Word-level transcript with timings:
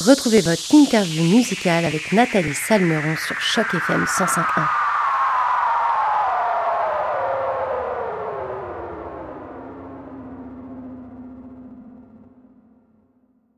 Retrouvez 0.00 0.40
votre 0.40 0.74
interview 0.74 1.22
musicale 1.24 1.84
avec 1.84 2.12
Nathalie 2.12 2.54
Salmeron 2.54 3.16
sur 3.16 3.38
Choc 3.38 3.66
FM 3.74 4.04
105.1. 4.04 4.66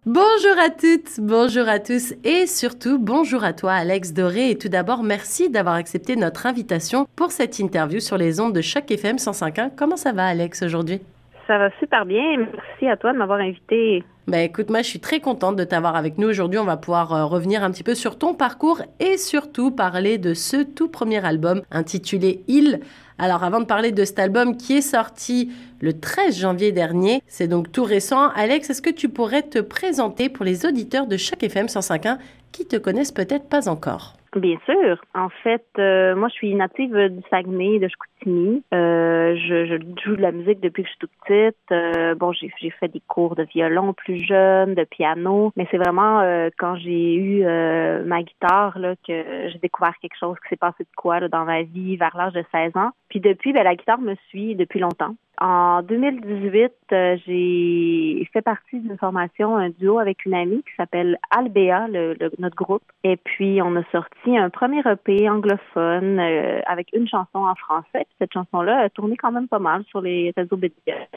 Bonjour 0.05 0.59
à 0.59 0.70
toutes, 0.70 1.20
bonjour 1.20 1.68
à 1.68 1.78
tous 1.78 2.12
et 2.24 2.48
surtout 2.48 2.98
bonjour 2.98 3.45
à 3.45 3.52
toi 3.52 3.74
Alex 3.74 4.12
Doré 4.12 4.50
et 4.50 4.59
tout 4.59 4.68
d'abord 4.68 5.04
merci 5.04 5.48
d'avoir 5.48 5.77
accepté 5.77 6.16
notre 6.16 6.46
invitation 6.46 7.06
pour 7.14 7.30
cette 7.30 7.61
interview 7.61 8.00
sur 8.00 8.18
les 8.18 8.40
ondes 8.40 8.52
de 8.52 8.62
Choc 8.62 8.90
FM 8.90 9.14
105.1. 9.16 9.70
Comment 9.77 9.96
ça 9.96 10.11
va 10.11 10.27
Alex 10.27 10.62
aujourd'hui? 10.62 11.02
Ça 11.46 11.59
va 11.59 11.70
super 11.78 12.06
bien, 12.06 12.37
merci 12.37 12.87
à 12.87 12.96
toi 12.96 13.12
de 13.12 13.19
m'avoir 13.19 13.41
invité. 13.41 14.05
Ben 14.28 14.38
écoute, 14.38 14.70
moi 14.70 14.82
je 14.82 14.87
suis 14.87 15.01
très 15.01 15.19
contente 15.19 15.56
de 15.56 15.65
t'avoir 15.65 15.96
avec 15.96 16.16
nous 16.16 16.28
aujourd'hui. 16.28 16.59
On 16.59 16.65
va 16.65 16.77
pouvoir 16.77 17.12
euh, 17.12 17.24
revenir 17.24 17.65
un 17.65 17.70
petit 17.73 17.82
peu 17.82 17.96
sur 17.96 18.16
ton 18.16 18.34
parcours 18.34 18.80
et 19.01 19.16
surtout 19.16 19.73
parler 19.73 20.18
de 20.18 20.34
ce 20.34 20.62
tout 20.62 20.88
premier 20.88 21.24
album 21.24 21.62
intitulé 21.73 22.45
Il 22.46 22.80
alors 23.18 23.45
avant 23.45 23.60
de 23.60 23.66
parler 23.66 23.92
de 23.92 24.05
cet 24.05 24.18
album 24.18 24.56
qui 24.56 24.78
est 24.78 24.80
sorti 24.80 25.52
le 25.80 25.98
13 25.98 26.41
janvier 26.41 26.73
dernier, 26.73 27.23
c'est 27.27 27.46
donc 27.46 27.70
tout 27.70 27.84
récent, 27.84 28.30
Alex, 28.30 28.70
est-ce 28.70 28.82
que 28.82 28.90
tu 28.90 29.09
pourrais 29.09 29.43
te 29.43 29.60
présenter 29.60 30.29
pour 30.29 30.45
les 30.45 30.66
auditeurs 30.66 31.06
de 31.06 31.16
chaque 31.16 31.43
FM 31.45 31.66
105.1 31.66 32.18
qui 32.51 32.66
te 32.66 32.77
connaissent 32.77 33.12
peut-être 33.12 33.48
pas 33.48 33.68
encore? 33.68 34.16
Bien 34.34 34.56
sûr. 34.64 34.96
En 35.14 35.28
fait, 35.28 35.66
euh, 35.78 36.16
moi, 36.16 36.28
je 36.28 36.34
suis 36.34 36.54
native 36.54 36.96
du 37.10 37.20
Saguenay, 37.28 37.78
de 37.78 37.88
Chicoutimi. 37.88 38.62
Euh, 38.73 39.36
je, 39.36 39.66
je, 39.66 39.77
joue 40.02 40.16
de 40.16 40.23
la 40.23 40.32
musique 40.32 40.60
depuis 40.60 40.84
que 40.84 40.88
je 40.88 40.92
suis 40.92 41.00
toute 41.00 41.10
petite. 41.27 41.56
Euh, 41.70 42.14
bon, 42.14 42.32
j'ai, 42.32 42.50
j'ai 42.59 42.70
fait 42.70 42.88
des 42.88 43.02
cours 43.06 43.37
de 43.37 43.42
violon 43.42 43.92
plus 43.92 44.24
jeune, 44.24 44.74
de 44.74 44.84
piano, 44.84 45.52
mais 45.54 45.68
c'est 45.70 45.76
vraiment 45.76 46.20
euh, 46.20 46.48
quand 46.57 46.76
j'ai 46.76 47.15
eu 47.15 47.45
euh, 47.45 48.04
ma 48.07 48.23
guitare 48.23 48.79
là 48.79 48.95
que 49.07 49.48
j'ai 49.51 49.59
découvert 49.59 49.95
quelque 50.01 50.18
chose 50.18 50.37
qui 50.42 50.48
s'est 50.48 50.57
passé 50.57 50.85
de 50.85 50.96
quoi 50.96 51.20
là, 51.20 51.29
dans 51.29 51.45
ma 51.45 51.62
vie 51.62 51.96
vers 51.96 52.16
l'âge 52.16 52.32
de 52.32 52.45
16 52.52 52.74
ans. 52.76 52.92
Puis 53.10 53.20
depuis, 53.20 53.52
ben, 53.52 53.64
la 53.64 53.74
guitare 53.74 54.01
me 54.01 54.14
suit 54.30 54.54
depuis 54.54 54.80
longtemps. 54.80 55.14
En 55.45 55.82
2018, 55.82 56.73
euh, 56.93 57.16
j'ai 57.26 58.29
fait 58.32 58.43
partie 58.43 58.79
d'une 58.79 58.96
formation, 58.96 59.57
un 59.57 59.71
duo 59.71 59.98
avec 59.98 60.24
une 60.24 60.35
amie 60.35 60.62
qui 60.62 60.73
s'appelle 60.76 61.18
Albea, 61.30 61.88
le, 61.88 62.16
notre 62.38 62.54
groupe. 62.54 62.85
Et 63.02 63.16
puis, 63.16 63.60
on 63.60 63.74
a 63.74 63.82
sorti 63.90 64.38
un 64.38 64.50
premier 64.50 64.82
EP 64.87 65.28
anglophone 65.28 66.20
euh, 66.20 66.60
avec 66.66 66.91
une 66.93 67.09
chanson 67.09 67.41
en 67.41 67.56
français. 67.56 68.06
Cette 68.20 68.32
chanson-là 68.32 68.82
a 68.82 68.88
tourné 68.88 69.16
quand 69.16 69.32
même 69.32 69.48
pas 69.48 69.59
mal 69.59 69.82
sur 69.87 70.00
les 70.00 70.32
réseaux 70.37 70.56
médias, 70.56 71.09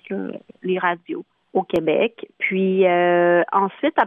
les 0.64 0.80
radios 0.80 1.24
au 1.56 1.64
Québec. 1.64 2.28
Puis 2.38 2.86
euh, 2.86 3.42
ensuite, 3.52 3.98
à, 3.98 4.06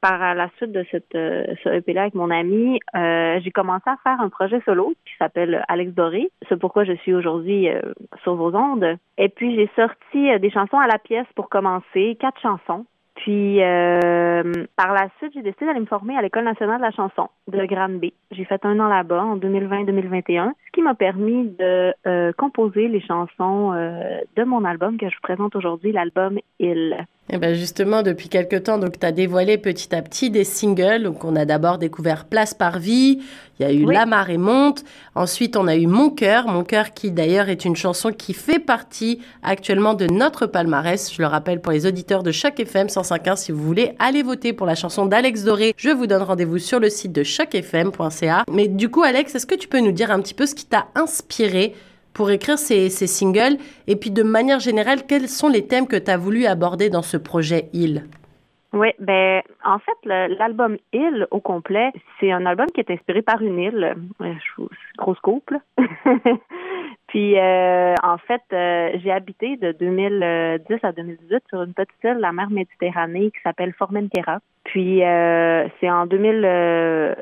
par 0.00 0.34
la 0.34 0.50
suite 0.56 0.72
de 0.72 0.84
cette 0.90 1.14
euh, 1.14 1.44
ce 1.62 1.68
EP-là 1.70 2.02
avec 2.02 2.14
mon 2.14 2.30
ami, 2.30 2.78
euh, 2.96 3.40
j'ai 3.42 3.50
commencé 3.50 3.84
à 3.86 3.96
faire 4.02 4.20
un 4.20 4.28
projet 4.28 4.60
solo 4.64 4.94
qui 5.06 5.12
s'appelle 5.18 5.64
Alex 5.68 5.92
Doré. 5.92 6.30
C'est 6.48 6.58
pourquoi 6.58 6.84
je 6.84 6.92
suis 6.96 7.14
aujourd'hui 7.14 7.68
euh, 7.68 7.80
sur 8.22 8.34
vos 8.34 8.54
ondes. 8.54 8.98
Et 9.16 9.28
puis 9.28 9.54
j'ai 9.54 9.70
sorti 9.76 10.38
des 10.40 10.50
chansons 10.50 10.78
à 10.78 10.86
la 10.86 10.98
pièce 10.98 11.26
pour 11.34 11.48
commencer, 11.48 12.16
quatre 12.20 12.40
chansons. 12.40 12.84
Puis 13.18 13.62
euh, 13.62 14.42
par 14.76 14.92
la 14.92 15.08
suite, 15.18 15.32
j'ai 15.34 15.42
décidé 15.42 15.66
d'aller 15.66 15.80
me 15.80 15.86
former 15.86 16.16
à 16.16 16.22
l'École 16.22 16.44
nationale 16.44 16.78
de 16.78 16.82
la 16.82 16.92
chanson 16.92 17.28
de 17.48 17.64
Granby. 17.66 18.12
J'ai 18.30 18.44
fait 18.44 18.64
un 18.64 18.78
an 18.78 18.86
là-bas 18.86 19.24
en 19.24 19.36
2020-2021, 19.36 20.52
ce 20.66 20.72
qui 20.72 20.82
m'a 20.82 20.94
permis 20.94 21.48
de 21.58 21.92
euh, 22.06 22.32
composer 22.38 22.86
les 22.86 23.00
chansons 23.00 23.72
euh, 23.72 24.20
de 24.36 24.44
mon 24.44 24.64
album 24.64 24.98
que 24.98 25.08
je 25.08 25.14
vous 25.16 25.22
présente 25.22 25.56
aujourd'hui, 25.56 25.90
l'album 25.90 26.38
Il. 26.60 26.96
Et 27.30 27.34
eh 27.34 27.38
ben 27.38 27.52
justement, 27.52 28.02
depuis 28.02 28.30
quelque 28.30 28.56
temps, 28.56 28.80
tu 28.80 29.06
as 29.06 29.12
dévoilé 29.12 29.58
petit 29.58 29.94
à 29.94 30.00
petit 30.00 30.30
des 30.30 30.44
singles. 30.44 31.02
Donc 31.02 31.24
on 31.24 31.36
a 31.36 31.44
d'abord 31.44 31.76
découvert 31.76 32.24
Place 32.24 32.54
par 32.54 32.78
vie, 32.78 33.20
il 33.58 33.66
y 33.66 33.68
a 33.68 33.72
eu 33.72 33.84
La 33.84 34.06
marée 34.06 34.38
monte, 34.38 34.82
ensuite 35.14 35.54
on 35.54 35.68
a 35.68 35.76
eu 35.76 35.86
Mon 35.86 36.08
cœur, 36.08 36.48
Mon 36.48 36.64
cœur 36.64 36.94
qui 36.94 37.10
d'ailleurs 37.10 37.50
est 37.50 37.66
une 37.66 37.76
chanson 37.76 38.12
qui 38.12 38.32
fait 38.32 38.58
partie 38.58 39.20
actuellement 39.42 39.92
de 39.92 40.06
notre 40.06 40.46
palmarès. 40.46 41.12
Je 41.12 41.20
le 41.20 41.28
rappelle 41.28 41.60
pour 41.60 41.72
les 41.72 41.84
auditeurs 41.84 42.22
de 42.22 42.32
chaque 42.32 42.60
FM 42.60 42.86
105.1 42.86 43.36
si 43.36 43.52
vous 43.52 43.62
voulez 43.62 43.92
aller 43.98 44.22
voter 44.22 44.54
pour 44.54 44.66
la 44.66 44.74
chanson 44.74 45.04
d'Alex 45.04 45.44
Doré, 45.44 45.74
je 45.76 45.90
vous 45.90 46.06
donne 46.06 46.22
rendez-vous 46.22 46.58
sur 46.58 46.80
le 46.80 46.88
site 46.88 47.12
de 47.12 47.24
chacfm.ca. 47.24 48.44
Mais 48.50 48.68
du 48.68 48.88
coup 48.88 49.02
Alex, 49.02 49.34
est-ce 49.34 49.46
que 49.46 49.54
tu 49.54 49.68
peux 49.68 49.80
nous 49.80 49.92
dire 49.92 50.10
un 50.10 50.20
petit 50.20 50.34
peu 50.34 50.46
ce 50.46 50.54
qui 50.54 50.64
t'a 50.64 50.86
inspiré 50.94 51.74
pour 52.14 52.30
écrire 52.30 52.58
ces, 52.58 52.88
singles 52.88 53.58
Et 53.86 53.96
puis 53.96 54.10
de 54.10 54.22
manière 54.22 54.60
générale, 54.60 55.06
quels 55.06 55.28
sont 55.28 55.48
les 55.48 55.66
thèmes 55.66 55.86
que 55.86 55.96
tu 55.96 56.10
as 56.10 56.16
voulu 56.16 56.46
aborder 56.46 56.90
dans 56.90 57.02
ce 57.02 57.16
projet 57.16 57.68
Il 57.72 58.04
oui, 58.74 58.88
ben 58.98 59.40
en 59.64 59.78
fait, 59.78 59.96
l'album 60.04 60.76
Il 60.92 61.26
au 61.30 61.40
complet, 61.40 61.90
c'est 62.20 62.30
un 62.30 62.44
album 62.44 62.66
qui 62.66 62.80
est 62.80 62.90
inspiré 62.90 63.22
par 63.22 63.40
une 63.40 63.58
île. 63.58 63.96
Euh, 64.20 64.34
grosse 64.98 65.18
couple. 65.20 65.58
Puis 67.06 67.38
euh, 67.38 67.94
en 68.02 68.18
fait, 68.18 68.42
euh, 68.52 68.90
j'ai 69.02 69.10
habité 69.10 69.56
de 69.56 69.72
2010 69.72 70.84
à 70.84 70.92
2018 70.92 71.44
sur 71.48 71.62
une 71.62 71.72
petite 71.72 72.04
île, 72.04 72.18
la 72.20 72.32
mer 72.32 72.50
Méditerranée, 72.50 73.30
qui 73.30 73.40
s'appelle 73.42 73.72
Formentera. 73.72 74.40
Puis 74.64 75.00
c'est 75.00 75.90
en 75.90 76.04
2000 76.04 77.16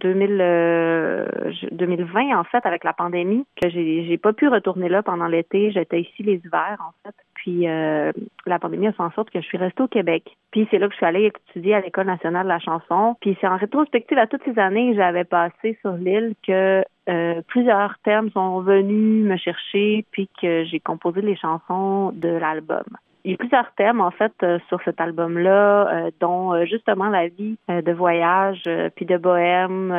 2000, 0.00 1.68
2020, 1.72 2.20
euh, 2.20 2.36
en 2.36 2.44
fait, 2.44 2.64
avec 2.64 2.84
la 2.84 2.92
pandémie, 2.92 3.44
que 3.60 3.68
j'ai, 3.68 4.04
j'ai 4.04 4.18
pas 4.18 4.32
pu 4.32 4.48
retourner 4.48 4.88
là 4.88 5.02
pendant 5.02 5.26
l'été. 5.26 5.70
J'étais 5.70 6.00
ici 6.00 6.22
les 6.22 6.40
hivers, 6.44 6.78
en 6.80 6.92
fait. 7.02 7.14
Puis 7.34 7.66
euh, 7.68 8.12
la 8.44 8.58
pandémie 8.58 8.88
a 8.88 8.92
fait 8.92 9.02
en 9.02 9.10
sorte 9.12 9.30
que 9.30 9.40
je 9.40 9.46
suis 9.46 9.56
restée 9.56 9.82
au 9.82 9.88
Québec. 9.88 10.36
Puis 10.50 10.68
c'est 10.70 10.78
là 10.78 10.88
que 10.88 10.92
je 10.92 10.98
suis 10.98 11.06
allée 11.06 11.32
étudier 11.48 11.74
à 11.74 11.80
l'École 11.80 12.06
nationale 12.06 12.44
de 12.44 12.48
la 12.48 12.58
chanson. 12.58 13.16
Puis 13.20 13.36
c'est 13.40 13.46
en 13.46 13.56
rétrospective 13.56 14.18
à 14.18 14.26
toutes 14.26 14.44
ces 14.44 14.58
années 14.58 14.90
que 14.90 14.96
j'avais 14.96 15.24
passé 15.24 15.78
sur 15.80 15.92
l'île 15.92 16.34
que 16.46 16.84
euh, 17.08 17.42
plusieurs 17.48 17.98
thèmes 18.04 18.30
sont 18.32 18.60
venus 18.60 19.24
me 19.26 19.36
chercher, 19.38 20.04
puis 20.10 20.28
que 20.40 20.64
j'ai 20.64 20.80
composé 20.80 21.22
les 21.22 21.36
chansons 21.36 22.12
de 22.12 22.28
l'album 22.28 22.84
il 23.24 23.32
y 23.32 23.34
a 23.34 23.36
plusieurs 23.36 23.72
thèmes 23.74 24.00
en 24.00 24.10
fait 24.10 24.32
euh, 24.42 24.58
sur 24.68 24.80
cet 24.84 25.00
album-là, 25.00 25.88
euh, 25.88 26.10
dont 26.20 26.54
euh, 26.54 26.64
justement 26.64 27.08
la 27.08 27.28
vie 27.28 27.58
de 27.68 27.92
voyage 27.92 28.62
puis 28.96 29.06
de 29.06 29.16
bohème 29.16 29.90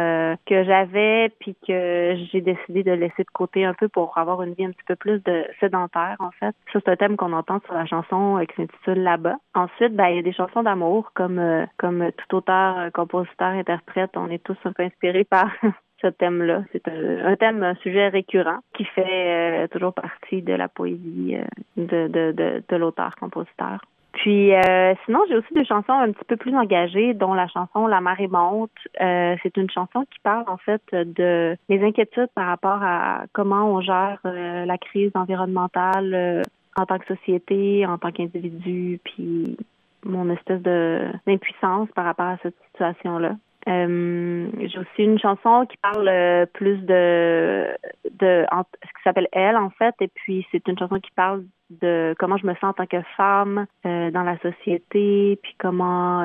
que 0.46 0.64
j'avais 0.64 1.30
puis 1.40 1.56
que 1.68 2.16
j'ai 2.32 2.42
décidé 2.42 2.84
de 2.84 2.92
laisser 2.92 3.24
de 3.24 3.32
côté 3.34 3.66
un 3.66 3.74
peu 3.74 3.88
pour 3.88 4.18
avoir 4.18 4.42
une 4.44 4.54
vie 4.54 4.66
un 4.66 4.72
petit 4.72 4.84
peu 4.88 4.96
plus 4.96 5.24
de 5.24 5.46
sédentaire 5.60 6.16
en 6.20 6.32
fait. 6.32 6.56
Ça 6.74 6.80
c'est 6.84 6.90
un 6.90 6.96
thème 6.96 7.18
qu'on 7.18 7.34
entend 7.34 7.60
sur 7.66 7.74
la 7.74 7.86
chanson 7.86 8.44
qui 8.50 8.56
s'intitule 8.56 9.02
Là-bas. 9.02 9.36
Ensuite, 9.56 9.96
ben 9.96 10.08
il 10.08 10.18
y 10.18 10.20
a 10.20 10.24
des 10.24 10.34
chansons 10.34 10.64
d'amour 10.64 11.12
comme 11.14 11.68
comme 11.78 12.12
tout 12.12 12.38
auteur, 12.38 12.92
compositeur, 12.94 13.50
interprète, 13.50 14.12
on 14.16 14.30
est 14.30 14.44
tous 14.44 14.58
un 14.66 14.74
peu 14.74 14.84
inspirés 14.84 15.24
par 15.24 15.50
ce 16.02 16.08
thème-là. 16.08 16.64
C'est 16.72 16.88
un, 16.88 17.36
thème, 17.36 17.64
un 17.64 17.76
sujet 17.76 18.10
récurrent 18.10 18.60
qui 18.76 18.86
fait 18.86 19.64
euh, 19.64 19.68
toujours 19.68 19.94
partie 19.94 20.42
de 20.42 20.54
la 20.54 20.68
poésie 20.68 21.36
euh, 21.36 21.44
de, 21.78 22.08
de, 22.08 22.32
de, 22.32 22.64
de 22.68 22.76
l'auteur-compositeur. 22.76 23.82
Puis 24.14 24.54
euh, 24.54 24.94
sinon, 25.06 25.22
j'ai 25.30 25.38
aussi 25.38 25.54
des 25.54 25.64
chansons 25.64 25.94
un 25.94 26.12
petit 26.12 26.26
peu 26.26 26.36
plus 26.36 26.56
engagées, 26.56 27.14
dont 27.14 27.34
la 27.34 27.48
chanson 27.48 27.88
La 27.88 28.02
marée 28.02 28.28
monte. 28.28 28.72
c'est 29.00 29.56
une 29.56 29.70
chanson 29.70 30.06
qui 30.12 30.20
parle 30.22 30.44
en 30.48 30.58
fait 30.58 30.82
de 30.92 31.56
mes 31.70 31.84
inquiétudes 31.84 32.30
par 32.36 32.48
rapport 32.48 32.84
à 32.84 33.24
comment 33.32 33.72
on 33.74 33.80
gère 33.80 34.20
la 34.24 34.78
crise 34.78 35.12
environnementale 35.16 36.44
en 36.76 36.86
tant 36.86 37.00
que 37.00 37.16
société, 37.16 37.86
en 37.86 37.98
tant 37.98 38.12
qu'individu, 38.12 39.00
puis 39.06 39.58
mon 40.04 40.30
espèce 40.30 40.62
de 40.62 41.08
d'impuissance 41.26 41.88
par 41.96 42.06
rapport 42.06 42.28
à 42.28 42.38
cette 42.44 42.56
situation-là. 42.74 43.36
Euh, 43.68 44.48
j'ai 44.60 44.80
aussi 44.80 45.04
une 45.04 45.20
chanson 45.20 45.68
qui 45.70 45.78
parle 45.78 46.08
euh, 46.08 46.46
plus 46.48 46.78
de 46.80 47.68
ce 48.04 48.46
qui 48.46 49.04
s'appelle 49.04 49.28
Elle 49.32 49.56
en 49.56 49.70
fait 49.70 49.94
et 50.00 50.08
puis 50.08 50.46
c'est 50.52 50.68
une 50.68 50.78
chanson 50.80 51.00
qui 51.00 51.12
parle 51.16 51.44
de 51.82 52.16
comment 52.18 52.38
je 52.38 52.48
me 52.48 52.54
sens 52.56 52.72
en 52.72 52.74
tant 52.74 52.86
que 52.88 53.02
femme 53.16 53.66
euh, 53.86 54.10
dans 54.10 54.24
la 54.24 54.38
société 54.40 55.40
puis 55.44 55.56
comment 55.60 56.24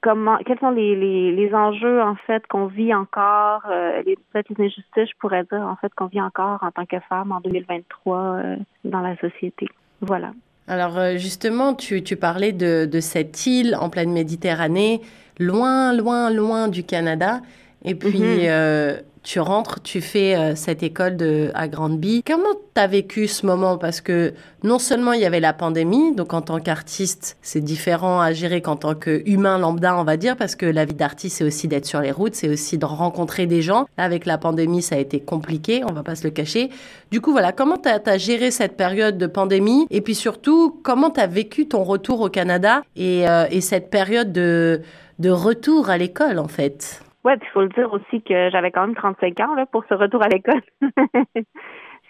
comment 0.00 0.38
quels 0.46 0.58
sont 0.60 0.70
les, 0.70 0.96
les, 1.32 1.54
enjeux 1.54 2.00
en 2.00 2.16
fait 2.26 2.46
qu'on 2.46 2.66
vit 2.66 2.94
encore 2.94 3.64
les 4.06 4.16
peut-être 4.32 4.48
les 4.56 4.64
injustices 4.64 5.10
je 5.10 5.18
pourrais 5.20 5.44
dire 5.44 5.60
en 5.60 5.76
fait 5.76 5.92
qu'on 5.94 6.06
vit 6.06 6.22
encore 6.22 6.62
en 6.62 6.70
tant 6.70 6.86
que 6.86 6.98
femme 7.08 7.32
en 7.32 7.40
2023 7.40 8.40
dans 8.84 9.00
la 9.00 9.16
société. 9.18 9.68
Voilà. 10.00 10.32
Alors 10.68 10.98
justement 11.16 11.74
tu, 11.74 12.02
tu 12.02 12.16
parlais 12.16 12.52
de 12.52 13.00
cette 13.00 13.46
île 13.46 13.76
en 13.78 13.90
pleine 13.90 14.12
Méditerranée 14.12 15.00
loin, 15.38 15.92
loin, 15.92 16.30
loin 16.30 16.68
du 16.68 16.84
Canada. 16.84 17.40
Et 17.84 17.94
puis, 17.94 18.20
mhm. 18.20 18.38
euh, 18.42 19.00
tu 19.22 19.38
rentres, 19.38 19.80
tu 19.82 20.00
fais 20.00 20.34
euh, 20.34 20.54
cette 20.56 20.82
école 20.82 21.16
de, 21.16 21.50
à 21.54 21.68
Grande-Bille. 21.68 22.22
Comment 22.26 22.54
tu 22.74 22.80
as 22.80 22.86
vécu 22.86 23.28
ce 23.28 23.46
moment? 23.46 23.78
Parce 23.78 24.00
que 24.00 24.34
non 24.64 24.78
seulement 24.78 25.12
il 25.12 25.20
y 25.20 25.24
avait 25.24 25.40
la 25.40 25.52
pandémie, 25.52 26.14
donc 26.14 26.34
en 26.34 26.42
tant 26.42 26.58
qu'artiste, 26.58 27.36
c'est 27.40 27.60
différent 27.60 28.20
à 28.20 28.32
gérer 28.32 28.60
qu'en 28.62 28.76
tant 28.76 28.94
qu'humain 28.94 29.58
lambda, 29.58 29.96
on 29.96 30.04
va 30.04 30.16
dire, 30.16 30.36
parce 30.36 30.56
que 30.56 30.66
la 30.66 30.84
vie 30.84 30.94
d'artiste, 30.94 31.38
c'est 31.38 31.44
aussi 31.44 31.68
d'être 31.68 31.86
sur 31.86 32.00
les 32.00 32.10
routes, 32.10 32.34
c'est 32.34 32.48
aussi 32.48 32.78
de 32.78 32.84
rencontrer 32.84 33.46
des 33.46 33.62
gens. 33.62 33.86
Là, 33.96 34.04
avec 34.04 34.26
la 34.26 34.38
pandémie, 34.38 34.82
ça 34.82 34.96
a 34.96 34.98
été 34.98 35.20
compliqué, 35.20 35.82
on 35.88 35.92
va 35.92 36.02
pas 36.02 36.16
se 36.16 36.24
le 36.24 36.30
cacher. 36.30 36.70
Du 37.10 37.20
coup, 37.20 37.30
voilà, 37.30 37.52
comment 37.52 37.78
tu 37.78 37.88
as, 37.88 38.18
géré 38.18 38.50
cette 38.50 38.76
période 38.76 39.18
de 39.18 39.26
pandémie? 39.26 39.86
Et 39.90 40.00
puis 40.00 40.14
surtout, 40.14 40.80
comment 40.82 41.10
tu 41.10 41.20
as 41.20 41.26
vécu 41.26 41.68
ton 41.68 41.84
retour 41.84 42.20
au 42.20 42.28
Canada 42.28 42.82
et, 42.96 43.28
euh, 43.28 43.46
et 43.50 43.60
cette 43.60 43.90
période 43.90 44.32
de, 44.32 44.80
de 45.18 45.30
retour 45.30 45.90
à 45.90 45.98
l'école, 45.98 46.38
en 46.38 46.48
fait? 46.48 47.02
Ouais, 47.24 47.36
puis 47.36 47.48
il 47.48 47.52
faut 47.52 47.62
le 47.62 47.68
dire 47.68 47.92
aussi 47.92 48.22
que 48.22 48.50
j'avais 48.50 48.72
quand 48.72 48.86
même 48.86 48.96
35 48.96 49.40
ans 49.40 49.54
là, 49.54 49.66
pour 49.66 49.84
ce 49.88 49.94
retour 49.94 50.22
à 50.22 50.28
l'école. 50.28 50.62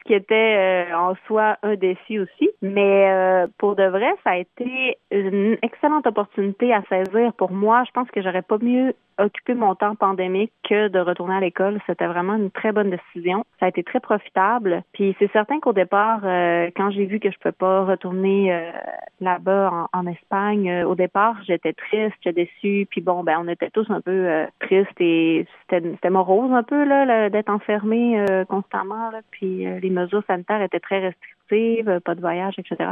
qui 0.04 0.14
était 0.14 0.88
euh, 0.90 0.96
en 0.96 1.14
soi 1.26 1.56
un 1.62 1.76
défi 1.76 2.18
aussi. 2.18 2.50
Mais 2.60 3.10
euh, 3.10 3.46
pour 3.58 3.76
de 3.76 3.84
vrai, 3.84 4.12
ça 4.24 4.30
a 4.30 4.36
été 4.36 4.98
une 5.10 5.56
excellente 5.62 6.06
opportunité 6.06 6.72
à 6.72 6.82
saisir 6.88 7.32
pour 7.34 7.52
moi. 7.52 7.84
Je 7.86 7.92
pense 7.92 8.10
que 8.10 8.22
j'aurais 8.22 8.42
pas 8.42 8.58
mieux 8.60 8.94
occupé 9.18 9.54
mon 9.54 9.74
temps 9.74 9.94
pandémique 9.94 10.52
que 10.68 10.88
de 10.88 10.98
retourner 10.98 11.34
à 11.34 11.40
l'école. 11.40 11.78
C'était 11.86 12.06
vraiment 12.06 12.34
une 12.34 12.50
très 12.50 12.72
bonne 12.72 12.90
décision. 12.90 13.44
Ça 13.60 13.66
a 13.66 13.68
été 13.68 13.82
très 13.84 14.00
profitable. 14.00 14.82
Puis 14.92 15.14
c'est 15.18 15.30
certain 15.32 15.60
qu'au 15.60 15.74
départ, 15.74 16.20
euh, 16.24 16.70
quand 16.74 16.90
j'ai 16.90 17.04
vu 17.04 17.20
que 17.20 17.30
je 17.30 17.38
peux 17.38 17.52
pas 17.52 17.84
retourner 17.84 18.72
là-bas 19.20 19.88
en, 19.92 20.06
Espagne, 20.06 20.82
au 20.84 20.94
départ, 20.94 21.36
j'étais 21.46 21.74
triste, 21.74 22.14
j'étais 22.22 22.46
déçue. 22.46 22.86
Puis 22.90 23.00
bon, 23.00 23.22
ben 23.22 23.36
on 23.38 23.48
était 23.48 23.70
tous 23.70 23.88
un 23.90 24.00
peu 24.00 24.46
tristes 24.60 25.00
et 25.00 25.46
c'était 25.70 26.10
morose 26.10 26.52
un 26.52 26.62
peu 26.62 26.82
là, 26.84 27.28
d'être 27.28 27.50
enfermé 27.50 28.24
constamment. 28.48 29.10
Là. 29.10 29.20
Puis 29.30 29.66
les 29.80 29.90
mesures 29.92 30.24
sanitaires 30.26 30.62
étaient 30.62 30.80
très 30.80 31.00
restrictives, 31.00 32.00
pas 32.04 32.14
de 32.14 32.20
voyage, 32.20 32.54
etc. 32.58 32.90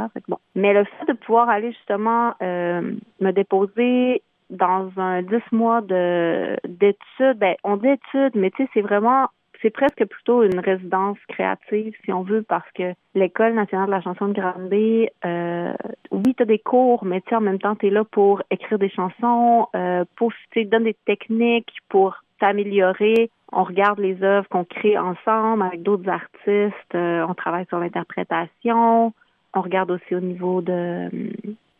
Mais 0.55 0.73
le 0.73 0.83
fait 0.83 1.05
de 1.07 1.13
pouvoir 1.13 1.49
aller 1.49 1.71
justement 1.71 2.33
euh, 2.41 2.93
me 3.19 3.31
déposer 3.31 4.21
dans 4.49 4.91
un 4.97 5.21
10 5.21 5.35
mois 5.51 5.81
de 5.81 6.57
d'études, 6.67 7.37
ben, 7.37 7.55
on 7.63 7.77
dit 7.77 7.87
études, 7.87 8.35
mais 8.35 8.51
tu 8.51 8.63
sais, 8.63 8.69
c'est 8.73 8.81
vraiment 8.81 9.27
c'est 9.61 9.69
presque 9.69 10.03
plutôt 10.05 10.43
une 10.43 10.59
résidence 10.59 11.17
créative, 11.27 11.93
si 12.03 12.11
on 12.11 12.23
veut, 12.23 12.41
parce 12.41 12.69
que 12.73 12.93
l'École 13.13 13.53
nationale 13.53 13.87
de 13.87 13.91
la 13.91 14.01
chanson 14.01 14.27
de 14.27 14.33
Granby, 14.33 15.07
euh, 15.25 15.73
oui, 16.09 16.33
tu 16.35 16.43
as 16.43 16.45
des 16.45 16.59
cours, 16.59 17.05
mais 17.05 17.21
tu 17.21 17.35
en 17.35 17.41
même 17.41 17.59
temps, 17.59 17.75
tu 17.75 17.87
es 17.87 17.89
là 17.89 18.03
pour 18.03 18.41
écrire 18.49 18.79
des 18.79 18.89
chansons, 18.89 19.67
euh, 19.75 20.03
pour, 20.15 20.33
tu 20.51 20.65
des 20.65 20.95
techniques 21.05 21.71
pour 21.89 22.15
s'améliorer. 22.41 23.29
On 23.53 23.63
regarde 23.63 23.99
les 23.99 24.21
œuvres 24.23 24.47
qu'on 24.49 24.65
crée 24.65 24.97
ensemble 24.97 25.63
avec 25.63 25.83
d'autres 25.83 26.09
artistes. 26.09 26.95
Euh, 26.95 27.25
on 27.27 27.33
travaille 27.33 27.65
sur 27.67 27.79
l'interprétation. 27.79 29.13
On 29.53 29.61
regarde 29.61 29.91
aussi 29.91 30.15
au 30.15 30.19
niveau 30.19 30.61
de, 30.61 31.09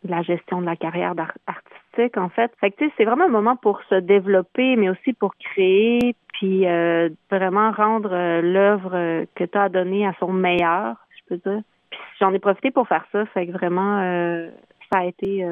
la 0.07 0.21
gestion 0.21 0.61
de 0.61 0.65
la 0.65 0.77
carrière 0.77 1.13
artistique, 1.47 2.17
en 2.17 2.29
fait. 2.29 2.51
Fait 2.61 2.71
que, 2.71 2.85
c'est 2.95 3.05
vraiment 3.05 3.25
un 3.25 3.29
moment 3.29 3.55
pour 3.57 3.81
se 3.89 3.95
développer, 3.95 4.75
mais 4.77 4.89
aussi 4.89 5.13
pour 5.13 5.35
créer, 5.35 6.15
puis 6.33 6.67
euh, 6.67 7.09
vraiment 7.29 7.71
rendre 7.71 8.13
euh, 8.13 8.41
l'œuvre 8.41 9.25
que 9.35 9.43
tu 9.43 9.57
as 9.57 9.69
donnée 9.69 10.05
à 10.05 10.13
son 10.19 10.31
meilleur, 10.31 10.95
je 11.17 11.35
peux 11.35 11.49
dire. 11.49 11.61
Puis 11.89 11.99
j'en 12.19 12.33
ai 12.33 12.39
profité 12.39 12.71
pour 12.71 12.87
faire 12.87 13.05
ça. 13.11 13.25
Fait 13.27 13.47
que 13.47 13.51
vraiment, 13.51 13.99
ça 14.91 14.99
a 14.99 15.05
été 15.05 15.45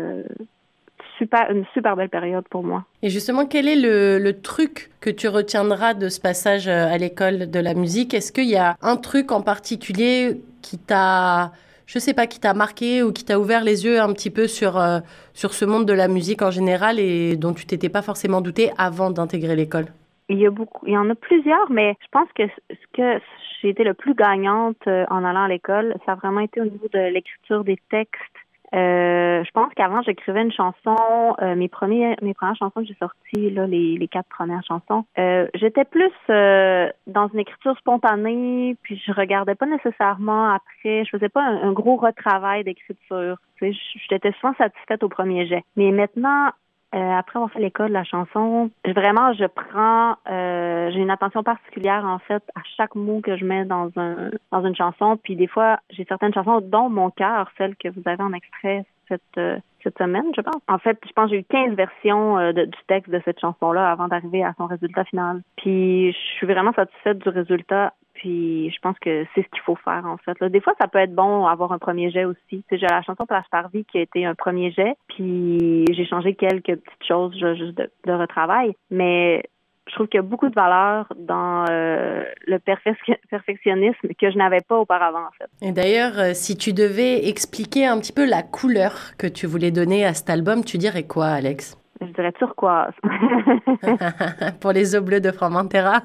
super, 1.19 1.51
une 1.51 1.65
super 1.73 1.95
belle 1.95 2.09
période 2.09 2.47
pour 2.49 2.63
moi. 2.63 2.85
Et 3.03 3.09
justement, 3.09 3.45
quel 3.45 3.67
est 3.67 3.75
le, 3.75 4.31
truc 4.41 4.89
que 5.01 5.09
tu 5.09 5.27
retiendras 5.27 5.93
de 5.93 6.09
ce 6.09 6.19
passage 6.19 6.67
euh, 6.67 6.87
à 6.87 6.97
l'école 6.97 7.51
de 7.51 7.59
la 7.59 7.75
musique? 7.75 8.13
Est-ce 8.13 8.31
qu'il 8.31 8.49
y 8.49 8.55
a 8.55 8.75
un 8.81 8.95
truc 8.95 9.31
en 9.31 9.41
particulier 9.41 10.41
qui 10.61 10.79
t'a, 10.79 11.51
je 11.85 11.99
sais 11.99 12.13
pas, 12.13 12.25
qui 12.25 12.39
t'a 12.39 12.53
marqué 12.53 13.03
ou 13.03 13.11
qui 13.11 13.25
t'a 13.25 13.39
ouvert 13.39 13.63
les 13.63 13.85
yeux 13.85 13.99
un 14.01 14.11
petit 14.13 14.31
peu 14.31 14.47
sur, 14.47 14.79
euh, 14.79 14.99
sur 15.33 15.53
ce 15.53 15.65
monde 15.65 15.85
de 15.85 15.93
la 15.93 16.07
musique 16.07 16.41
en 16.41 16.51
général 16.51 16.99
et 16.99 17.35
dont 17.35 17.53
tu 17.53 17.65
t'étais 17.65 17.89
pas 17.89 18.01
forcément 18.01 18.41
douté 18.41 18.71
avant 18.77 19.11
d'intégrer 19.11 19.55
l'école? 19.55 19.85
Il 20.29 20.39
y 20.39 20.45
a 20.45 20.51
beaucoup, 20.51 20.85
il 20.85 20.93
y 20.93 20.97
en 20.97 21.09
a 21.09 21.15
plusieurs, 21.15 21.69
mais 21.71 21.95
je 22.01 22.07
pense 22.11 22.29
que 22.35 22.43
ce 22.69 22.87
que 22.93 23.19
j'ai 23.61 23.69
été 23.69 23.83
le 23.83 23.93
plus 23.93 24.13
gagnante 24.13 24.77
euh, 24.87 25.05
en 25.09 25.23
allant 25.25 25.43
à 25.43 25.47
l'école, 25.47 25.95
ça 26.05 26.13
a 26.13 26.15
vraiment 26.15 26.41
été 26.41 26.61
au 26.61 26.65
niveau 26.65 26.87
de 26.93 26.99
l'écriture 27.11 27.63
des 27.63 27.77
textes 27.89 28.38
euh, 28.73 29.43
je 29.43 29.51
pense 29.51 29.73
qu'avant 29.73 30.01
j'écrivais 30.03 30.43
une 30.43 30.51
chanson, 30.51 30.95
euh, 31.41 31.55
mes 31.55 31.67
premiers, 31.67 32.15
mes 32.21 32.33
premières 32.33 32.55
chansons 32.55 32.81
que 32.81 32.85
j'ai 32.85 32.95
sorties, 32.99 33.49
là, 33.49 33.65
les, 33.65 33.97
les 33.97 34.07
quatre 34.07 34.29
premières 34.29 34.63
chansons, 34.63 35.05
euh, 35.17 35.47
j'étais 35.55 35.85
plus 35.85 36.11
dans 36.27 37.27
une 37.33 37.39
écriture 37.39 37.77
spontanée, 37.77 38.77
puis 38.83 39.01
je 39.05 39.11
regardais 39.11 39.55
pas 39.55 39.65
nécessairement 39.65 40.51
après, 40.51 41.05
je 41.05 41.09
faisais 41.09 41.29
pas 41.29 41.41
un, 41.41 41.71
gros 41.71 41.95
retravail 41.95 42.63
d'écriture. 42.63 43.37
J'étais 43.61 44.31
souvent 44.39 44.53
satisfaite 44.55 45.03
au 45.03 45.09
premier 45.09 45.47
jet. 45.47 45.63
Mais 45.75 45.91
maintenant, 45.91 46.51
euh, 46.95 47.11
après 47.11 47.37
avoir 47.37 47.51
fait 47.51 47.59
l'école 47.59 47.89
de 47.89 47.93
la 47.93 48.03
chanson, 48.03 48.71
vraiment, 48.83 49.31
je 49.33 49.45
prends, 49.45 50.15
euh, 50.29 50.89
j'ai 50.91 50.99
une 50.99 51.11
attention 51.11 51.43
particulière 51.43 52.03
en 52.03 52.17
fait 52.17 52.41
à 52.55 52.61
chaque 52.77 52.95
mot 52.95 53.21
que 53.21 53.37
je 53.37 53.45
mets 53.45 53.65
dans 53.65 53.91
un 53.95 54.31
dans 54.51 54.65
une 54.65 54.75
chanson. 54.75 55.17
Puis 55.17 55.35
des 55.35 55.45
fois, 55.45 55.79
j'ai 55.91 56.05
certaines 56.05 56.33
chansons, 56.33 56.61
dont 56.61 56.89
Mon 56.89 57.11
cœur, 57.11 57.51
celle 57.57 57.75
que 57.75 57.89
vous 57.89 58.01
avez 58.05 58.23
en 58.23 58.33
extrait 58.33 58.85
cette 59.07 59.21
euh, 59.37 59.57
cette 59.83 59.97
semaine, 59.97 60.25
je 60.35 60.41
pense. 60.41 60.61
En 60.67 60.79
fait, 60.79 60.97
je 61.07 61.11
pense 61.13 61.29
que 61.29 61.35
j'ai 61.35 61.41
eu 61.41 61.45
15 61.45 61.75
versions 61.75 62.37
de, 62.51 62.65
du 62.65 62.77
texte 62.87 63.11
de 63.11 63.21
cette 63.23 63.39
chanson-là 63.39 63.89
avant 63.91 64.07
d'arriver 64.07 64.43
à 64.43 64.53
son 64.57 64.65
résultat 64.65 65.05
final. 65.05 65.41
Puis 65.57 66.11
je 66.11 66.17
suis 66.17 66.47
vraiment 66.47 66.73
satisfaite 66.73 67.19
du 67.19 67.29
résultat 67.29 67.93
puis 68.19 68.69
je 68.69 68.79
pense 68.81 68.99
que 68.99 69.25
c'est 69.33 69.43
ce 69.43 69.47
qu'il 69.47 69.61
faut 69.61 69.77
faire 69.77 70.05
en 70.05 70.17
fait. 70.17 70.43
Des 70.43 70.59
fois, 70.59 70.73
ça 70.79 70.87
peut 70.87 70.99
être 70.99 71.15
bon 71.15 71.45
avoir 71.45 71.71
un 71.71 71.79
premier 71.79 72.11
jet 72.11 72.25
aussi. 72.25 72.63
J'ai 72.69 72.85
la 72.85 73.01
chanson 73.01 73.25
Place 73.25 73.45
par 73.49 73.69
qui 73.71 73.97
a 73.97 74.01
été 74.01 74.25
un 74.25 74.35
premier 74.35 74.71
jet, 74.71 74.95
puis 75.07 75.85
j'ai 75.91 76.05
changé 76.05 76.35
quelques 76.35 76.75
petites 76.75 77.07
choses 77.07 77.33
juste 77.33 77.77
de, 77.77 77.89
de 78.05 78.11
retravail. 78.11 78.73
Mais 78.91 79.43
je 79.87 79.95
trouve 79.95 80.07
qu'il 80.07 80.17
y 80.17 80.19
a 80.19 80.23
beaucoup 80.23 80.49
de 80.49 80.55
valeur 80.55 81.11
dans 81.17 81.65
euh, 81.69 82.23
le 82.45 82.59
perfectionnisme 82.59 84.07
que 84.19 84.31
je 84.31 84.37
n'avais 84.37 84.61
pas 84.67 84.77
auparavant 84.77 85.19
en 85.19 85.31
fait. 85.37 85.49
Et 85.61 85.71
d'ailleurs, 85.71 86.19
euh, 86.19 86.31
si 86.33 86.57
tu 86.57 86.73
devais 86.73 87.27
expliquer 87.27 87.85
un 87.85 87.99
petit 87.99 88.13
peu 88.13 88.25
la 88.25 88.43
couleur 88.43 89.15
que 89.17 89.27
tu 89.27 89.47
voulais 89.47 89.71
donner 89.71 90.05
à 90.05 90.13
cet 90.13 90.29
album, 90.29 90.63
tu 90.63 90.77
dirais 90.77 91.03
quoi, 91.03 91.27
Alex? 91.27 91.78
Je 92.01 92.07
dirais 92.07 92.31
turquoise. 92.33 92.93
Pour 94.61 94.71
les 94.71 94.95
eaux 94.95 95.01
bleues 95.01 95.21
de 95.21 95.31
Fromentera. 95.31 96.01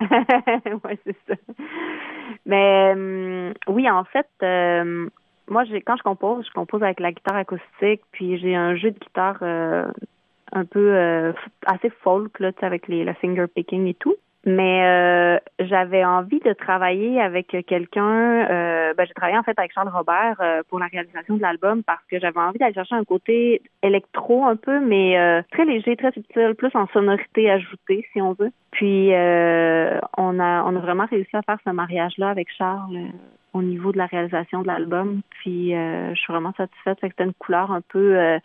oui, 0.00 0.98
c'est 1.04 1.16
ça. 1.26 1.34
Mais 2.46 2.94
euh, 2.96 3.52
oui, 3.68 3.88
en 3.90 4.04
fait, 4.04 4.28
euh, 4.42 5.08
moi, 5.48 5.64
j'ai 5.64 5.80
quand 5.80 5.96
je 5.96 6.02
compose, 6.02 6.46
je 6.46 6.52
compose 6.52 6.82
avec 6.82 7.00
la 7.00 7.12
guitare 7.12 7.36
acoustique, 7.36 8.02
puis 8.12 8.38
j'ai 8.38 8.54
un 8.54 8.74
jeu 8.76 8.90
de 8.90 8.98
guitare 8.98 9.38
euh, 9.42 9.86
un 10.52 10.64
peu 10.64 11.32
assez 11.66 11.90
folk, 12.02 12.38
là, 12.40 12.52
avec 12.62 12.88
les, 12.88 13.04
le 13.04 13.12
finger 13.14 13.46
picking 13.54 13.86
et 13.86 13.94
tout. 13.94 14.16
Mais 14.46 14.84
euh, 14.84 15.38
j'avais 15.58 16.04
envie 16.04 16.38
de 16.38 16.52
travailler 16.52 17.20
avec 17.20 17.48
quelqu'un. 17.66 18.46
Euh, 18.48 18.94
ben, 18.94 19.04
j'ai 19.06 19.12
travaillé 19.12 19.36
en 19.36 19.42
fait 19.42 19.58
avec 19.58 19.72
Charles 19.72 19.90
Robert 19.92 20.36
euh, 20.40 20.62
pour 20.68 20.78
la 20.78 20.86
réalisation 20.86 21.36
de 21.36 21.42
l'album 21.42 21.82
parce 21.82 22.04
que 22.08 22.20
j'avais 22.20 22.38
envie 22.38 22.58
d'aller 22.58 22.74
chercher 22.74 22.94
un 22.94 23.04
côté 23.04 23.62
électro 23.82 24.44
un 24.44 24.54
peu, 24.54 24.78
mais 24.78 25.18
euh, 25.18 25.42
très 25.50 25.64
léger, 25.64 25.96
très 25.96 26.12
subtil, 26.12 26.54
plus 26.56 26.70
en 26.74 26.86
sonorité 26.88 27.50
ajoutée 27.50 28.06
si 28.12 28.22
on 28.22 28.32
veut. 28.32 28.52
Puis 28.70 29.10
on 29.10 30.40
a 30.40 30.62
on 30.62 30.76
a 30.76 30.80
vraiment 30.80 31.06
réussi 31.06 31.34
à 31.36 31.42
faire 31.42 31.58
ce 31.64 31.70
mariage-là 31.70 32.28
avec 32.28 32.48
Charles 32.56 33.08
au 33.54 33.62
niveau 33.62 33.92
de 33.92 33.98
la 33.98 34.06
réalisation 34.06 34.62
de 34.62 34.68
l'album. 34.68 35.22
Puis 35.30 35.72
je 35.72 36.14
suis 36.14 36.32
vraiment 36.32 36.52
satisfaite. 36.56 36.98
C'était 37.00 37.24
une 37.24 37.34
couleur 37.34 37.72
un 37.72 37.80
peu 37.80 38.38